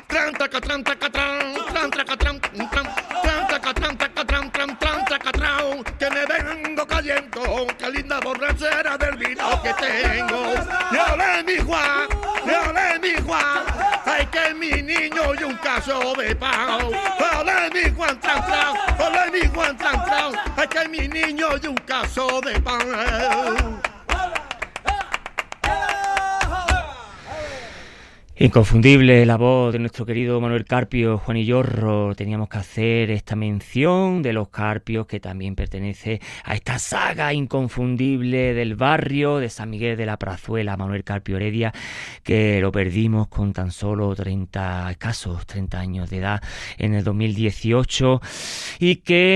Tran, 0.07 0.33
taca, 0.35 0.61
tran, 0.61 0.83
taca, 0.85 1.09
tran, 1.09 1.53
tran, 1.73 1.91
taca, 1.91 2.15
tran, 2.15 2.39
tran, 2.39 2.69
tran, 2.69 3.47
taca, 3.49 3.73
tran, 3.73 3.97
tran, 3.97 4.51
tran, 4.51 4.79
tran, 4.79 5.05
taca, 5.05 5.31
que 5.99 6.09
me 6.09 6.25
vengo 6.25 6.87
cayendo, 6.87 7.67
qué 7.77 7.89
linda 7.89 8.21
borrachera 8.21 8.97
del 8.97 9.17
vino 9.17 9.61
que 9.61 9.73
tengo. 9.73 10.53
Le 10.91 11.43
mi 11.43 11.57
Juan, 11.57 12.07
le 12.45 12.99
mi 12.99 13.21
Juan, 13.21 13.70
mi 14.53 14.81
niño 14.81 15.33
y 15.39 15.43
un 15.43 15.55
caso 15.57 16.13
de 16.15 16.35
pao. 16.35 16.89
Ole 17.39 17.69
mi 17.73 17.95
Juan, 17.95 18.19
tran, 18.19 18.41
mi 19.31 19.47
Juan, 19.47 19.77
ay 20.57 20.67
que 20.67 20.87
mi 20.89 21.07
niño 21.07 21.47
y 21.61 21.67
un 21.67 21.77
caso 21.77 22.41
de 22.41 22.59
pao. 22.59 23.90
Inconfundible 28.41 29.23
la 29.27 29.37
voz 29.37 29.71
de 29.71 29.77
nuestro 29.77 30.03
querido 30.03 30.41
Manuel 30.41 30.65
Carpio, 30.65 31.19
Juan 31.19 31.37
y 31.37 31.45
Yorro. 31.45 32.15
Teníamos 32.15 32.49
que 32.49 32.57
hacer 32.57 33.11
esta 33.11 33.35
mención 33.35 34.23
de 34.23 34.33
los 34.33 34.49
Carpios, 34.49 35.05
que 35.05 35.19
también 35.19 35.53
pertenece 35.53 36.19
a 36.43 36.55
esta 36.55 36.79
saga 36.79 37.33
inconfundible 37.33 38.55
del 38.55 38.75
barrio 38.75 39.37
de 39.37 39.47
San 39.47 39.69
Miguel 39.69 39.95
de 39.95 40.07
la 40.07 40.17
Prazuela, 40.17 40.75
Manuel 40.75 41.03
Carpio 41.03 41.35
Heredia, 41.35 41.71
que 42.23 42.59
lo 42.61 42.71
perdimos 42.71 43.27
con 43.27 43.53
tan 43.53 43.69
solo 43.69 44.15
30, 44.15 44.89
escasos 44.89 45.45
30 45.45 45.79
años 45.79 46.09
de 46.09 46.17
edad 46.17 46.41
en 46.79 46.95
el 46.95 47.03
2018, 47.03 48.21
y 48.79 48.95
que 48.95 49.35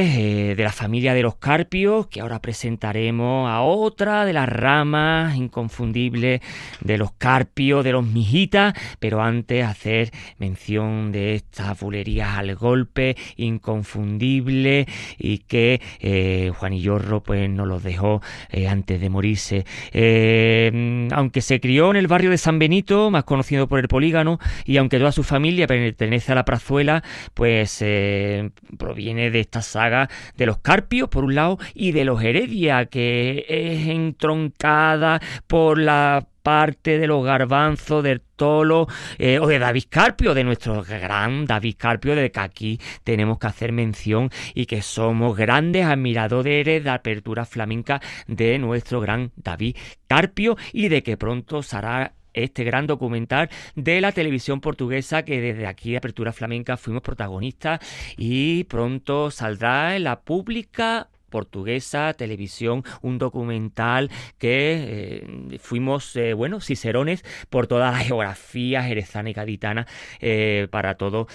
eh, 0.49 0.56
de 0.56 0.64
la 0.64 0.72
familia 0.72 1.14
de 1.14 1.22
los 1.22 1.36
Carpios, 1.36 2.08
que 2.08 2.22
ahora 2.22 2.41
presentaremos 2.41 3.51
a 3.51 3.62
otra 3.62 4.26
de 4.26 4.34
las 4.34 4.49
ramas 4.49 5.36
inconfundibles 5.36 6.41
de 6.82 6.97
los 6.97 7.12
Carpios, 7.12 7.84
de 7.84 7.91
los 7.91 8.03
Mijitas, 8.03 8.74
pero 9.00 9.22
antes 9.22 9.66
hacer 9.66 10.12
mención 10.38 11.12
de 11.12 11.36
estas 11.36 11.80
bulerías 11.80 12.38
al 12.38 12.56
golpe 12.56 13.16
inconfundible 13.36 14.88
y 15.18 15.39
que 15.39 15.82
eh, 16.00 16.52
Juanillorro 16.56 17.24
pues 17.24 17.50
nos 17.50 17.68
los 17.68 17.84
dejó 17.84 18.22
eh, 18.50 18.68
antes 18.68 19.00
de 19.00 19.10
morirse. 19.10 19.66
Eh, 19.91 21.08
aunque 21.12 21.41
se 21.41 21.60
crió 21.60 21.91
en 21.91 21.98
el 21.98 22.08
barrio 22.08 22.30
de 22.30 22.38
San 22.38 22.60
Benito, 22.60 23.12
más 23.12 23.24
conocido 23.24 23.68
por 23.68 23.80
el 23.80 23.88
polígono, 23.88 24.39
y 24.66 24.78
aunque 24.78 25.00
toda 25.00 25.12
su 25.12 25.24
familia 25.24 25.68
pertenece 25.68 26.32
a 26.32 26.36
la 26.36 26.46
Prazuela, 26.46 27.04
pues 27.34 27.82
eh, 27.82 28.52
proviene 28.78 29.32
de 29.32 29.39
esta 29.39 29.62
saga 29.62 30.10
de 30.36 30.46
los 30.46 30.60
Carpios, 30.60 31.10
por 31.10 31.24
un 31.24 31.36
lado, 31.36 31.58
y 31.74 31.91
de 31.91 32.06
los 32.06 32.22
Heredia, 32.22 32.86
que 32.86 33.46
es 33.48 33.88
entroncada 33.88 35.22
por 35.48 35.80
la 35.80 36.28
parte 36.46 37.00
de 37.00 37.08
los 37.08 37.26
garbanzos, 37.26 38.04
del 38.04 38.22
tolo 38.22 38.88
eh, 39.18 39.39
o 39.39 39.48
de 39.48 39.58
David 39.58 39.86
Carpio, 39.89 40.36
de 40.36 40.43
nuestro 40.43 40.84
gran 40.84 41.46
David 41.46 41.74
Carpio, 41.76 42.16
de 42.16 42.32
que 42.32 42.39
aquí 42.39 42.80
tenemos 43.04 43.39
que 43.39 43.48
hacer 43.48 43.72
mención 43.72 44.30
y 44.54 44.68
que 44.68 44.84
somos 44.84 45.36
grandes 45.36 45.88
admiradores 45.88 46.84
de 46.84 46.88
apertura 46.88 47.46
flamenca 47.46 48.00
de 48.28 48.60
nuestro 48.60 49.02
gran 49.02 49.32
David 49.36 49.76
Carpio 50.08 50.56
y 50.72 50.89
de 50.89 51.02
que 51.02 51.18
pronto 51.18 51.64
será 51.64 52.14
este 52.36 52.64
gran 52.64 52.86
documental 52.86 53.50
de 53.76 54.00
la 54.00 54.12
televisión 54.12 54.62
portuguesa 54.62 55.26
que 55.26 55.41
desde 55.41 55.66
aquí, 55.66 55.96
Apertura 55.96 56.32
Flamenca, 56.32 56.78
fuimos 56.78 57.02
protagonistas 57.02 57.80
y 58.18 58.66
pronto 58.66 59.32
saldrá 59.32 59.96
en 59.96 60.04
la 60.04 60.20
pública 60.20 61.10
portuguesa, 61.36 62.14
televisión, 62.14 62.86
un 63.02 63.18
documental 63.18 64.10
que 64.38 65.20
eh, 65.52 65.60
fuimos, 65.60 66.16
eh, 66.16 66.34
bueno, 66.34 66.62
cicerones 66.62 67.26
por 67.50 67.68
toda 67.68 67.92
la 67.92 67.98
geografía 68.08 68.82
jerezana 68.84 69.32
y 69.32 69.34
gaditana 69.34 69.86
eh, 70.22 70.70
para 70.72 70.96
todo, 70.96 71.28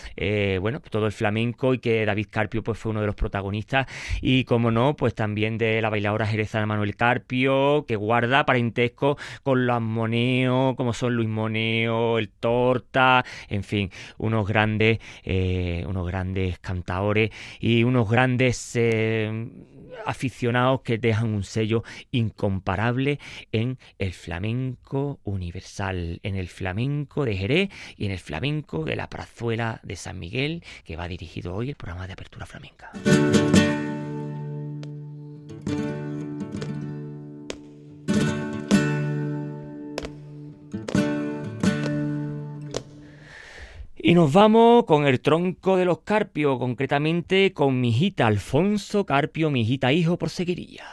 bueno, 0.62 0.80
todo 0.80 1.04
el 1.04 1.12
flamenco 1.12 1.74
y 1.74 1.80
que 1.80 2.06
David 2.06 2.28
Carpio 2.30 2.62
pues 2.62 2.78
fue 2.78 2.92
uno 2.92 3.02
de 3.02 3.08
los 3.08 3.14
protagonistas. 3.14 3.86
Y 4.22 4.44
como 4.44 4.70
no, 4.70 4.96
pues 4.96 5.14
también 5.14 5.58
de 5.58 5.82
la 5.82 5.90
bailadora 5.90 6.26
jerezana 6.26 6.64
Manuel 6.64 6.96
Carpio, 6.96 7.84
que 7.86 7.96
guarda 7.96 8.46
parentesco 8.46 9.18
con 9.42 9.66
los 9.66 9.82
Moneo, 9.82 10.76
como 10.76 10.94
son 10.94 11.14
Luis 11.14 11.28
Moneo, 11.28 12.18
el 12.18 12.30
Torta, 12.30 13.22
en 13.50 13.64
fin, 13.64 13.90
unos 14.16 14.48
grandes, 14.48 14.98
unos 15.86 16.06
grandes 16.06 16.58
cantadores 16.58 17.30
y 17.60 17.84
unos 17.84 18.08
grandes 18.10 18.56
aficionados 20.06 20.82
que 20.82 20.98
dejan 20.98 21.32
un 21.34 21.44
sello 21.44 21.82
incomparable 22.10 23.18
en 23.52 23.78
el 23.98 24.12
flamenco 24.12 25.20
universal, 25.24 26.20
en 26.22 26.36
el 26.36 26.48
flamenco 26.48 27.24
de 27.24 27.36
Jerez 27.36 27.70
y 27.96 28.06
en 28.06 28.12
el 28.12 28.18
flamenco 28.18 28.84
de 28.84 28.96
la 28.96 29.08
Prazuela 29.08 29.80
de 29.82 29.96
San 29.96 30.18
Miguel, 30.18 30.64
que 30.84 30.96
va 30.96 31.08
dirigido 31.08 31.54
hoy 31.54 31.70
el 31.70 31.76
programa 31.76 32.06
de 32.06 32.12
apertura 32.12 32.46
flamenca. 32.46 32.92
Y 44.02 44.14
nos 44.14 44.32
vamos 44.32 44.84
con 44.84 45.06
el 45.06 45.20
tronco 45.20 45.76
de 45.76 45.84
los 45.84 45.98
Carpios, 46.00 46.58
concretamente 46.58 47.52
con 47.52 47.80
mi 47.80 47.90
hijita 47.90 48.26
Alfonso 48.26 49.04
Carpio, 49.04 49.50
mi 49.50 49.60
hijita 49.60 49.92
hijo 49.92 50.16
por 50.16 50.30
seguiría. 50.30 50.84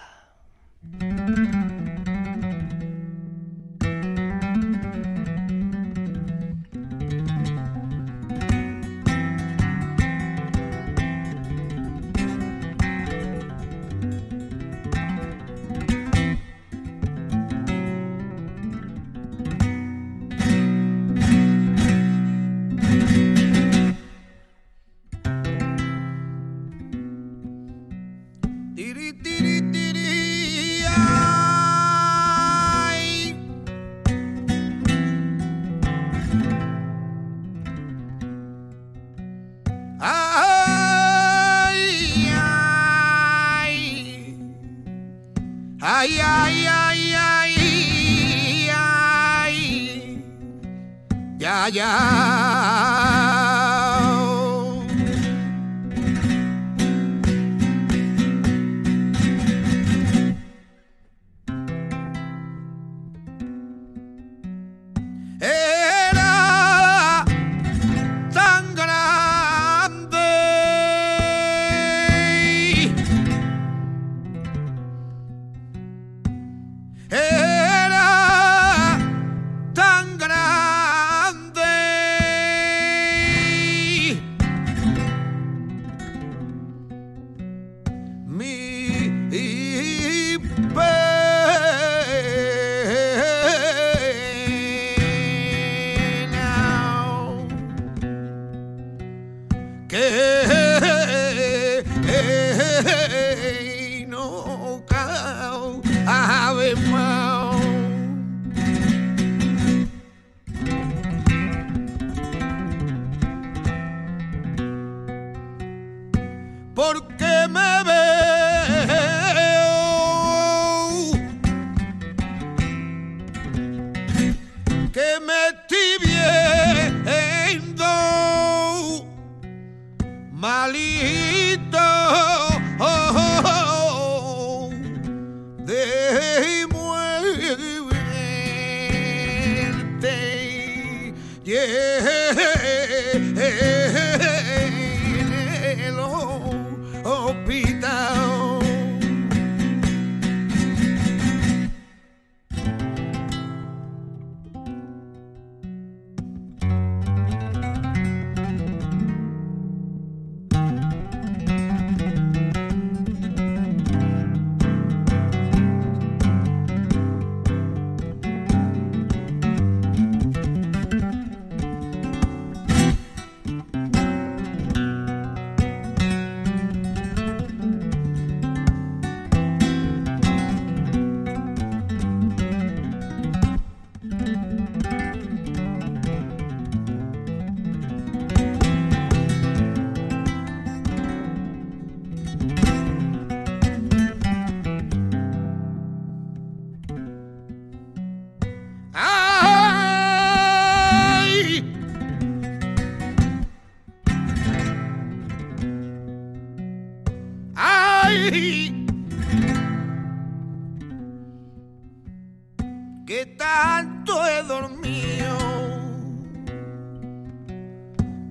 que 213.07 213.25
tanto 213.25 214.27
he 214.27 214.43
dormido, 214.43 215.37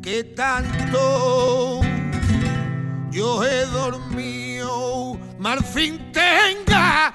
que 0.02 0.22
tanto 0.22 1.80
yo 3.10 3.42
he 3.42 3.64
dormido. 3.64 5.18
Marfín 5.38 6.12
tenga, 6.12 7.14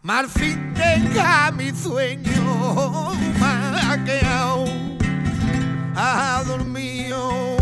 marfín 0.00 0.72
tenga 0.72 1.50
mi 1.50 1.70
sueño, 1.72 3.12
maqueado, 3.38 4.64
ha 5.94 6.42
dormido. 6.46 7.61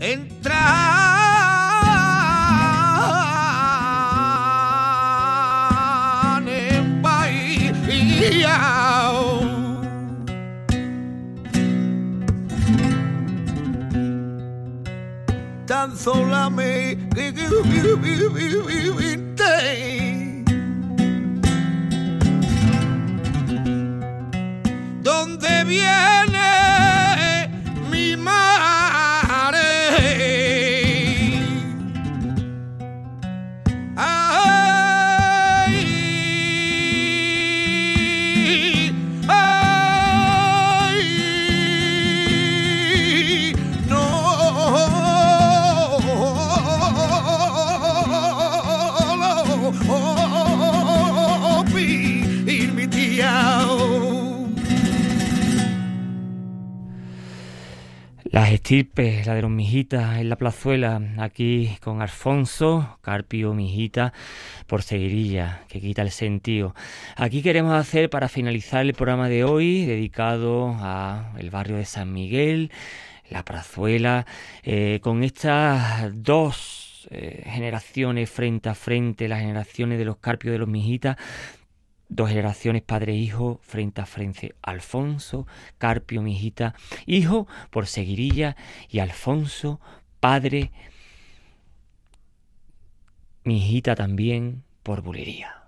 entran 0.00 0.56
en 6.48 7.02
Bahía. 7.02 8.58
Tan 15.66 15.96
sola 15.96 16.50
me 16.50 16.96
donde 25.02 25.64
viene 25.64 26.35
de 58.68 59.42
los 59.42 59.50
mijitas 59.50 60.18
en 60.18 60.28
la 60.28 60.34
plazuela, 60.34 61.00
aquí 61.18 61.76
con 61.80 62.02
Alfonso, 62.02 62.98
Carpio, 63.00 63.54
mijita, 63.54 64.12
por 64.66 64.82
seguirilla, 64.82 65.62
que 65.68 65.80
quita 65.80 66.02
el 66.02 66.10
sentido. 66.10 66.74
Aquí 67.14 67.42
queremos 67.42 67.74
hacer, 67.74 68.10
para 68.10 68.28
finalizar 68.28 68.84
el 68.84 68.92
programa 68.92 69.28
de 69.28 69.44
hoy, 69.44 69.84
dedicado 69.84 70.74
a 70.80 71.32
el 71.38 71.50
barrio 71.50 71.76
de 71.76 71.84
San 71.84 72.12
Miguel, 72.12 72.72
la 73.30 73.44
plazuela, 73.44 74.26
eh, 74.64 74.98
con 75.00 75.22
estas 75.22 76.10
dos 76.24 77.06
eh, 77.12 77.44
generaciones 77.46 78.28
frente 78.28 78.68
a 78.68 78.74
frente, 78.74 79.28
las 79.28 79.42
generaciones 79.42 79.96
de 79.96 80.06
los 80.06 80.16
Carpios 80.16 80.50
de 80.50 80.58
los 80.58 80.68
mijitas, 80.68 81.16
Dos 82.08 82.28
generaciones 82.28 82.82
padre-hijo 82.82 83.60
e 83.62 83.66
frente 83.66 84.00
a 84.00 84.06
frente. 84.06 84.54
Alfonso, 84.62 85.46
Carpio, 85.78 86.22
mi 86.22 86.32
hijita, 86.32 86.74
hijo 87.04 87.46
por 87.70 87.86
Seguirilla 87.86 88.56
y 88.88 89.00
Alfonso, 89.00 89.80
padre, 90.20 90.70
mi 93.44 93.58
hijita 93.58 93.94
también 93.94 94.62
por 94.82 95.02
Bulería. 95.02 95.65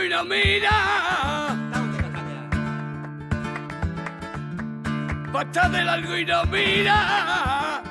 Y 0.00 0.08
no 0.08 0.24
mira. 0.24 0.70
Basta 5.32 5.68
del 5.68 5.88
algo 5.88 6.16
y 6.16 6.24
no 6.24 6.44
mira. 6.44 7.82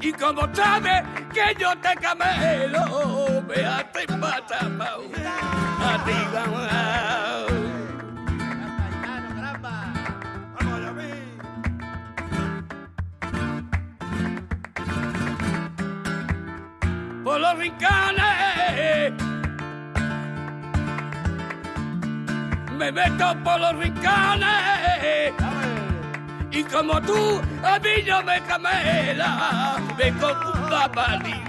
Y 0.00 0.12
como 0.12 0.42
sabes 0.54 1.02
que 1.34 1.54
yo 1.58 1.76
te 1.76 1.94
camelo, 1.96 3.42
véate 3.48 4.06
pata, 4.06 4.58
a 5.80 6.04
ti. 6.04 6.20
Me 22.80 22.90
meto 22.90 23.36
por 23.44 23.60
los 23.60 23.76
rincones. 23.76 25.34
Y 26.50 26.64
como 26.64 26.98
tú, 27.02 27.38
a 27.62 27.78
mí 27.78 27.90
no 28.08 28.22
me 28.22 28.40
camela, 28.40 29.76
me 29.98 30.10
con 30.14 30.34
un 30.46 30.70
papalí 30.70 31.44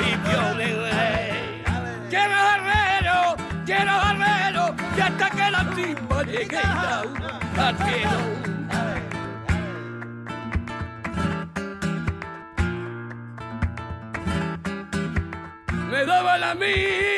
y 0.00 0.16
violín. 0.28 1.62
Quiero 2.10 2.36
herrero, 2.54 3.36
quiero 3.64 3.92
herrero, 4.10 4.74
y 4.96 5.00
hasta 5.00 5.30
que 5.30 5.48
la 5.48 5.70
timba 5.76 6.22
llegue 6.24 6.58
a 6.58 7.02
ti. 7.78 8.02
me 15.88 16.04
daba 16.04 16.36
la 16.36 16.54
mí. 16.56 17.17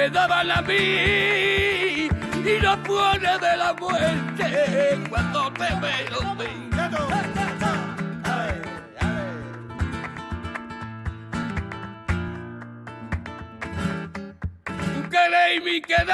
Me 0.00 0.08
daba 0.08 0.42
la 0.42 0.62
mí 0.62 2.08
y 2.08 2.58
no 2.62 2.82
pone 2.84 3.38
de 3.38 3.56
la 3.58 3.74
muerte 3.74 4.98
cuando 5.10 5.52
te 5.52 5.68
veo. 5.82 6.20
Queréis 15.10 15.62
mi 15.66 15.82
quedar 15.82 16.12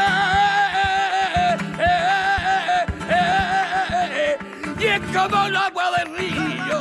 y 4.81 4.85
es 4.85 5.01
como 5.17 5.47
el 5.47 5.55
agua 5.55 5.91
del 5.97 6.09
río 6.17 6.81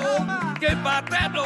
que 0.60 0.76
paterno 0.78 1.44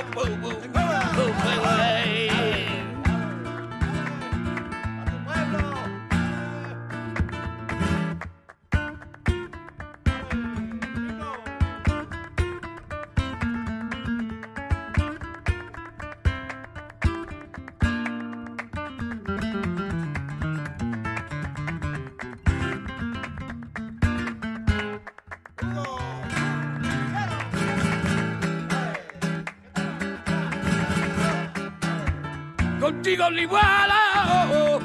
contigo 33.30 33.32
lo 33.32 33.42
igualo, 33.42 34.80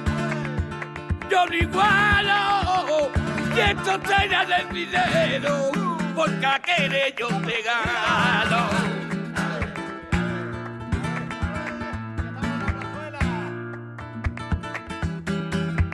yo 1.30 1.46
lo 1.46 1.54
igualo, 1.54 3.10
y 3.56 3.60
esto 3.60 3.98
traerá 4.00 4.44
del 4.44 4.68
dinero, 4.68 5.70
porque 6.14 6.46
aquel 6.46 7.14
yo 7.18 7.28
te 7.28 7.62
gano. 7.62 8.68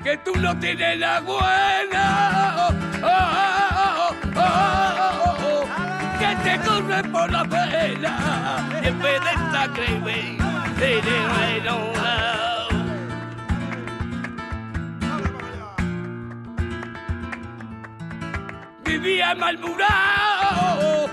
Que 0.03 0.17
tú 0.19 0.33
no 0.41 0.59
tienes 0.59 0.99
la 0.99 1.21
buena, 1.21 2.57
oh, 2.57 2.75
oh, 3.05 4.15
oh, 4.37 5.65
que 6.19 6.37
te 6.43 6.59
corre 6.67 7.03
por 7.05 7.31
la 7.31 7.45
pena, 7.45 8.81
y 8.83 8.87
en 8.89 8.99
vez 8.99 9.21
de 9.23 9.31
esta 9.31 9.61
Vivía 19.31 19.47
malmurado, 19.47 21.11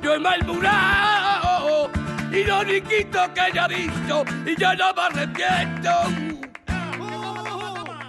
yo 0.00 0.14
he 0.14 0.18
malmurado. 0.18 1.90
Y 2.32 2.44
lo 2.44 2.60
único 2.60 3.34
que 3.34 3.40
haya 3.40 3.66
visto 3.68 4.24
y 4.46 4.56
ya 4.56 4.74
no 4.74 4.94
me 4.94 5.02
arrepiento. 5.02 5.90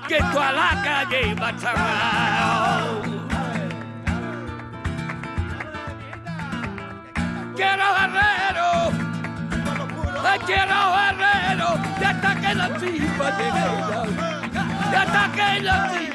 Que 0.08 0.18
tú 0.18 0.40
a 0.40 0.52
la 0.54 0.82
calle 0.84 1.36
vas 1.36 1.64
a 1.66 1.74
quiero 7.56 7.84
guerrero, 7.98 8.92
quiero 10.46 10.94
guerrero, 10.96 11.68
y 12.00 12.04
hasta 12.04 12.36
que 12.36 12.56
la 12.56 12.68
tipa 12.78 13.30
llegue, 13.38 13.68
y 14.92 14.96
hasta 14.96 15.32
que 15.34 15.62
la 15.62 16.15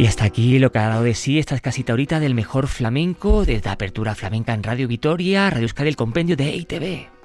Y 0.00 0.06
hasta 0.06 0.24
aquí 0.24 0.58
lo 0.58 0.72
que 0.72 0.78
ha 0.78 0.88
dado 0.88 1.02
de 1.02 1.14
sí 1.14 1.38
esta 1.38 1.58
casita 1.60 1.92
ahorita 1.92 2.20
del 2.20 2.34
mejor 2.34 2.68
flamenco 2.68 3.44
desde 3.44 3.68
Apertura 3.68 4.14
Flamenca 4.14 4.54
en 4.54 4.62
Radio 4.62 4.88
Vitoria, 4.88 5.50
Radio 5.50 5.64
Euskadi, 5.64 5.90
el 5.90 5.96
compendio 5.96 6.36
de 6.36 6.48
EITV. 6.48 7.19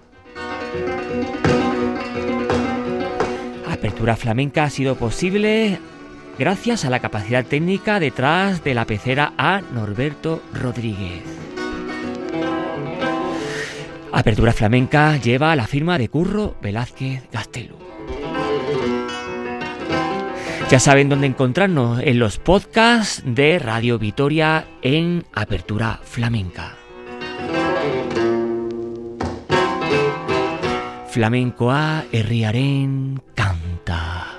Apertura 3.95 4.17
Flamenca 4.17 4.65
ha 4.65 4.69
sido 4.69 4.95
posible 4.95 5.79
gracias 6.37 6.83
a 6.83 6.89
la 6.89 6.99
capacidad 6.99 7.45
técnica 7.45 7.97
detrás 8.01 8.61
de 8.61 8.73
la 8.73 8.83
pecera 8.83 9.31
a 9.37 9.61
Norberto 9.73 10.41
Rodríguez. 10.53 11.23
Apertura 14.11 14.51
Flamenca 14.51 15.15
lleva 15.15 15.55
la 15.55 15.65
firma 15.65 15.97
de 15.97 16.09
Curro 16.09 16.57
Velázquez 16.61 17.23
Gastelu. 17.31 17.77
Ya 20.69 20.79
saben 20.81 21.07
dónde 21.07 21.27
encontrarnos 21.27 22.01
en 22.03 22.19
los 22.19 22.37
podcasts 22.37 23.23
de 23.25 23.59
Radio 23.59 23.97
Vitoria 23.97 24.67
en 24.81 25.23
Apertura 25.31 26.01
Flamenca. 26.03 26.75
Flamencoa 31.07 32.03
herriaren 32.11 33.21
canta. 33.33 33.64
Da. 33.85 34.34